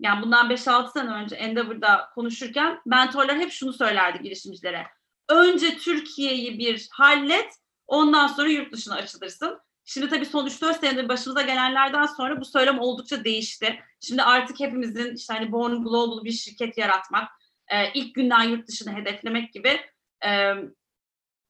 yani 0.00 0.22
bundan 0.22 0.50
5-6 0.50 0.92
sene 0.92 1.10
önce 1.10 1.36
Endeavor'da 1.36 2.10
konuşurken 2.14 2.80
mentorlar 2.86 3.38
hep 3.38 3.52
şunu 3.52 3.72
söylerdi 3.72 4.22
girişimcilere. 4.22 4.86
Önce 5.28 5.78
Türkiye'yi 5.78 6.58
bir 6.58 6.88
hallet, 6.92 7.54
ondan 7.86 8.26
sonra 8.26 8.48
yurt 8.48 8.72
dışına 8.72 8.94
açılırsın. 8.94 9.58
Şimdi 9.84 10.08
tabii 10.08 10.26
son 10.26 10.46
3-4 10.46 10.80
senedir 10.80 11.08
başımıza 11.08 11.42
gelenlerden 11.42 12.06
sonra 12.06 12.40
bu 12.40 12.44
söylem 12.44 12.78
oldukça 12.78 13.24
değişti. 13.24 13.80
Şimdi 14.00 14.22
artık 14.22 14.60
hepimizin 14.60 15.14
işte 15.14 15.34
hani 15.34 15.52
Born 15.52 15.72
Global 15.72 16.24
bir 16.24 16.32
şirket 16.32 16.78
yaratmak, 16.78 17.28
e, 17.68 17.92
ilk 17.92 18.14
günden 18.14 18.42
yurt 18.42 18.68
dışını 18.68 18.94
hedeflemek 18.94 19.52
gibi 19.52 19.80
e, 20.26 20.52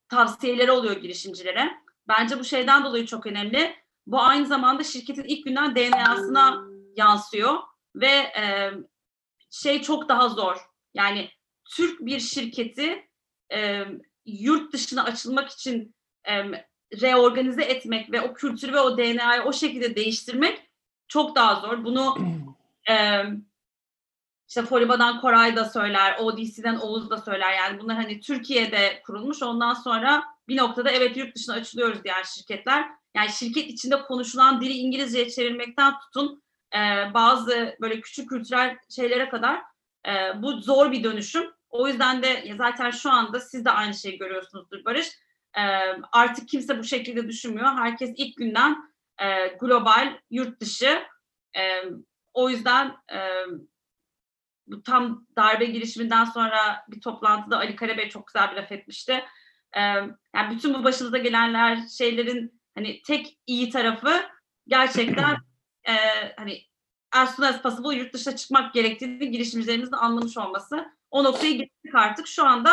tavsiyeleri 0.09 0.71
oluyor 0.73 0.97
girişimcilere. 0.97 1.71
Bence 2.09 2.39
bu 2.39 2.45
şeyden 2.45 2.85
dolayı 2.85 3.07
çok 3.07 3.27
önemli. 3.27 3.77
Bu 4.07 4.21
aynı 4.21 4.47
zamanda 4.47 4.85
şirketin 4.85 5.25
ilk 5.25 5.45
günden 5.45 5.77
DNA'sına 5.77 6.63
yansıyor 6.97 7.59
ve 7.97 8.07
e, 8.07 8.73
şey 9.51 9.83
çok 9.83 10.09
daha 10.09 10.29
zor. 10.29 10.57
Yani 10.95 11.31
Türk 11.77 12.01
bir 12.01 12.21
şirketi 12.21 13.09
e, 13.53 13.85
yurt 14.27 14.73
dışına 14.73 15.05
açılmak 15.05 15.51
için 15.51 15.95
e, 16.29 16.43
reorganize 17.03 17.63
etmek 17.63 18.13
ve 18.13 18.21
o 18.21 18.35
kültürü 18.35 18.73
ve 18.73 18.81
o 18.81 18.99
DNA'yı 18.99 19.43
o 19.43 19.53
şekilde 19.53 19.97
değiştirmek 19.97 20.71
çok 21.09 21.37
daha 21.37 21.61
zor. 21.61 21.85
Bunu 21.85 22.19
e, 22.91 23.23
işte 24.49 24.63
Foriba'dan 24.63 25.21
Koray 25.21 25.57
da 25.57 25.65
söyler, 25.65 26.19
ODC'den 26.19 26.77
Oğuz 26.77 27.11
da 27.11 27.19
söyler. 27.19 27.53
Yani 27.53 27.81
bunlar 27.81 27.97
hani 27.97 28.21
Türkiye'de 28.21 29.03
kurulmuş. 29.07 29.43
Ondan 29.43 29.75
sonra 29.75 30.25
bir 30.49 30.57
noktada 30.57 30.91
evet 30.91 31.17
yurt 31.17 31.37
dışına 31.37 31.55
açılıyoruz 31.55 32.05
diğer 32.05 32.25
şirketler. 32.25 32.89
Yani 33.17 33.31
şirket 33.33 33.71
içinde 33.71 34.03
konuşulan 34.03 34.61
dili 34.61 34.73
İngilizceye 34.73 35.31
çevirmekten 35.31 35.99
tutun 35.99 36.43
e, 36.77 37.11
bazı 37.15 37.77
böyle 37.81 38.01
küçük 38.01 38.29
kültürel 38.29 38.77
şeylere 38.91 39.29
kadar 39.29 39.63
e, 40.07 40.43
bu 40.43 40.61
zor 40.61 40.93
bir 40.93 41.05
dönüşüm. 41.05 41.51
O 41.71 41.89
yüzden 41.89 42.23
de 42.23 42.55
zaten 42.59 42.91
şu 42.91 43.11
anda 43.11 43.41
siz 43.41 43.65
de 43.65 43.71
aynı 43.71 43.95
şeyi 43.95 44.19
görüyorsunuzdur 44.19 44.85
Barış. 44.85 45.09
E, 45.59 45.63
artık 46.13 46.49
kimse 46.49 46.79
bu 46.79 46.85
şekilde 46.85 47.29
düşünmüyor. 47.29 47.67
Herkes 47.67 48.13
ilk 48.17 48.37
günden 48.37 48.93
e, 49.19 49.47
global, 49.47 50.19
yurt 50.31 50.61
dışı. 50.61 51.03
E, 51.57 51.83
o 52.35 52.51
yüzden 52.51 52.97
e, 53.13 53.19
bu 54.67 54.83
tam 54.83 55.27
darbe 55.37 55.65
girişiminden 55.65 56.25
sonra 56.25 56.85
bir 56.89 57.01
toplantıda 57.01 57.59
Ali 57.59 57.77
Karabey 57.77 58.09
çok 58.09 58.27
güzel 58.27 58.51
bir 58.51 58.57
laf 58.57 58.73
etmişti. 58.73 59.25
Ee, 59.77 59.81
yani 60.35 60.51
bütün 60.51 60.75
bu 60.75 60.85
başınıza 60.85 61.19
gelenler 61.19 61.79
şeylerin 61.99 62.63
hani 62.75 63.03
tek 63.03 63.39
iyi 63.47 63.71
tarafı 63.71 64.23
gerçekten 64.69 65.37
e, 65.89 65.95
hani 66.37 66.59
as 67.13 67.37
soon 67.37 67.47
as 67.47 67.63
possible 67.63 67.97
yurt 67.97 68.15
dışına 68.15 68.37
çıkmak 68.37 68.75
gerektiğini 68.75 69.31
girişimcilerimizin 69.31 69.93
anlamış 69.93 70.39
olması. 70.39 70.87
O 71.11 71.25
noktaya 71.25 71.53
gittik 71.53 71.95
artık. 71.95 72.27
Şu 72.27 72.47
anda 72.47 72.71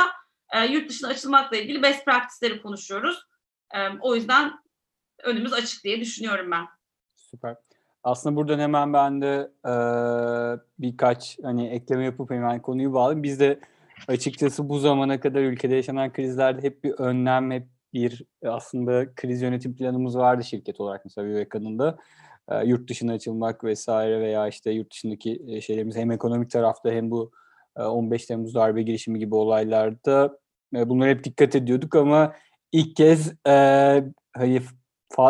e, 0.54 0.66
yurt 0.66 0.90
dışına 0.90 1.10
açılmakla 1.10 1.58
ilgili 1.58 1.84
best 1.84 2.06
practice'leri 2.06 2.62
konuşuyoruz. 2.62 3.24
E, 3.76 3.78
o 4.02 4.16
yüzden 4.16 4.52
önümüz 5.24 5.54
açık 5.54 5.84
diye 5.84 6.02
düşünüyorum 6.02 6.52
ben. 6.52 6.66
Süper. 7.16 7.56
Aslında 8.04 8.36
buradan 8.36 8.60
hemen 8.60 8.94
ben 8.94 9.22
de 9.22 9.52
e, 9.66 9.74
birkaç 10.80 11.38
hani 11.44 11.68
ekleme 11.68 12.06
yapıp 12.06 12.32
hemen 12.32 12.62
konuyu 12.62 12.94
bağlayayım. 12.94 13.24
Biz 13.24 13.40
de 13.40 13.60
açıkçası 14.08 14.70
bu 14.70 14.80
zamana 14.80 15.20
kadar 15.20 15.42
ülkede 15.42 15.76
yaşanan 15.76 16.14
krizlerde 16.14 16.64
hep 16.64 16.84
bir 16.84 16.92
önlem, 16.92 17.52
hep 17.52 17.68
bir 17.94 18.24
aslında 18.46 19.16
kriz 19.16 19.42
yönetim 19.42 19.76
planımız 19.76 20.18
vardı 20.18 20.44
şirket 20.44 20.80
olarak 20.80 21.06
mesela 21.06 21.28
Viveka'nın 21.28 21.80
da. 21.80 21.98
E, 22.52 22.66
yurt 22.66 22.90
dışına 22.90 23.14
açılmak 23.14 23.64
vesaire 23.64 24.20
veya 24.20 24.48
işte 24.48 24.72
yurt 24.72 24.92
dışındaki 24.92 25.62
şeylerimiz 25.62 25.96
hem 25.96 26.12
ekonomik 26.12 26.52
tarafta 26.52 26.92
hem 26.92 27.12
bu 27.12 27.32
e, 27.78 27.84
15 27.84 28.26
Temmuz 28.26 28.56
darbe 28.56 28.82
girişimi 28.82 29.20
gibi 29.20 29.36
olaylarda 29.36 30.38
e, 30.76 30.90
bunlara 30.90 31.10
hep 31.10 31.24
dikkat 31.24 31.56
ediyorduk 31.56 31.96
ama 31.96 32.36
ilk 32.72 32.96
kez 32.96 33.34
e, 33.48 34.04
hani 34.36 34.62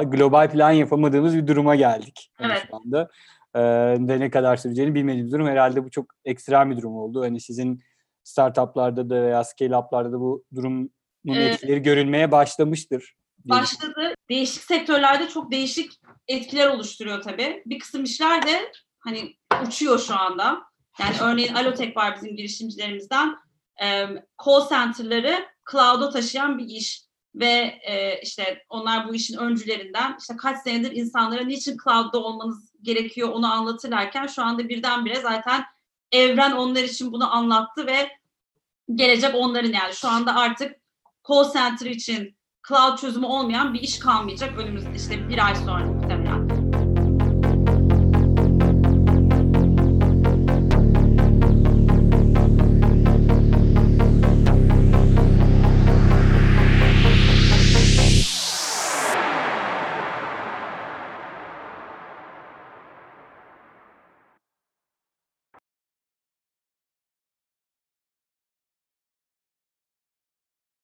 global 0.05 0.51
plan 0.51 0.71
yapamadığımız 0.71 1.37
bir 1.37 1.47
duruma 1.47 1.75
geldik. 1.75 2.31
Yani 2.39 2.51
Evet. 2.51 2.65
Şu 2.69 2.75
anda. 2.75 3.09
Ee, 3.55 3.59
de 3.99 4.19
ne 4.19 4.29
kadar 4.29 4.57
süreceğini 4.57 4.95
bilmediğimiz 4.95 5.31
durum. 5.31 5.47
Herhalde 5.47 5.85
bu 5.85 5.89
çok 5.89 6.05
ekstrem 6.25 6.71
bir 6.71 6.77
durum 6.77 6.95
oldu. 6.95 7.21
Hani 7.21 7.41
sizin 7.41 7.81
startuplarda 8.23 9.09
da 9.09 9.21
veya 9.21 9.41
scale-up'larda 9.41 10.11
da 10.11 10.19
bu 10.19 10.43
durumun 10.55 10.91
Evet. 11.27 11.53
etkileri 11.53 11.81
görülmeye 11.81 12.31
başlamıştır. 12.31 13.15
başladı. 13.45 14.13
Değişik 14.29 14.63
sektörlerde 14.63 15.27
çok 15.27 15.51
değişik 15.51 15.91
etkiler 16.27 16.67
oluşturuyor 16.67 17.21
tabii. 17.21 17.63
Bir 17.65 17.79
kısım 17.79 18.03
işler 18.03 18.47
de 18.47 18.71
hani 18.99 19.35
uçuyor 19.67 19.99
şu 19.99 20.15
anda. 20.15 20.63
Yani 20.99 21.15
örneğin 21.21 21.53
Alotek 21.53 21.97
var 21.97 22.15
bizim 22.15 22.35
girişimcilerimizden. 22.35 23.35
Ee, 23.83 24.07
call 24.45 24.69
center'ları 24.69 25.45
cloud'a 25.71 26.09
taşıyan 26.09 26.57
bir 26.57 26.65
iş 26.65 27.03
ve 27.35 27.79
e, 27.83 28.21
işte 28.21 28.63
onlar 28.69 29.09
bu 29.09 29.15
işin 29.15 29.37
öncülerinden 29.37 30.17
işte 30.19 30.35
kaç 30.37 30.57
senedir 30.63 30.91
insanlara 30.91 31.43
niçin 31.43 31.77
cloud'da 31.83 32.23
olmanız 32.23 32.73
gerekiyor 32.81 33.29
onu 33.29 33.53
anlatırlarken 33.53 34.27
şu 34.27 34.43
anda 34.43 34.69
birdenbire 34.69 35.15
zaten 35.15 35.63
evren 36.11 36.51
onlar 36.51 36.83
için 36.83 37.11
bunu 37.11 37.33
anlattı 37.33 37.87
ve 37.87 38.09
gelecek 38.95 39.35
onların 39.35 39.71
yani 39.71 39.93
şu 39.93 40.07
anda 40.07 40.35
artık 40.35 40.75
call 41.29 41.53
center 41.53 41.85
için 41.85 42.37
cloud 42.67 42.97
çözümü 42.97 43.25
olmayan 43.25 43.73
bir 43.73 43.79
iş 43.79 43.99
kalmayacak 43.99 44.59
önümüzde 44.59 44.95
işte 44.95 45.29
bir 45.29 45.45
ay 45.45 45.55
sonra. 45.55 45.92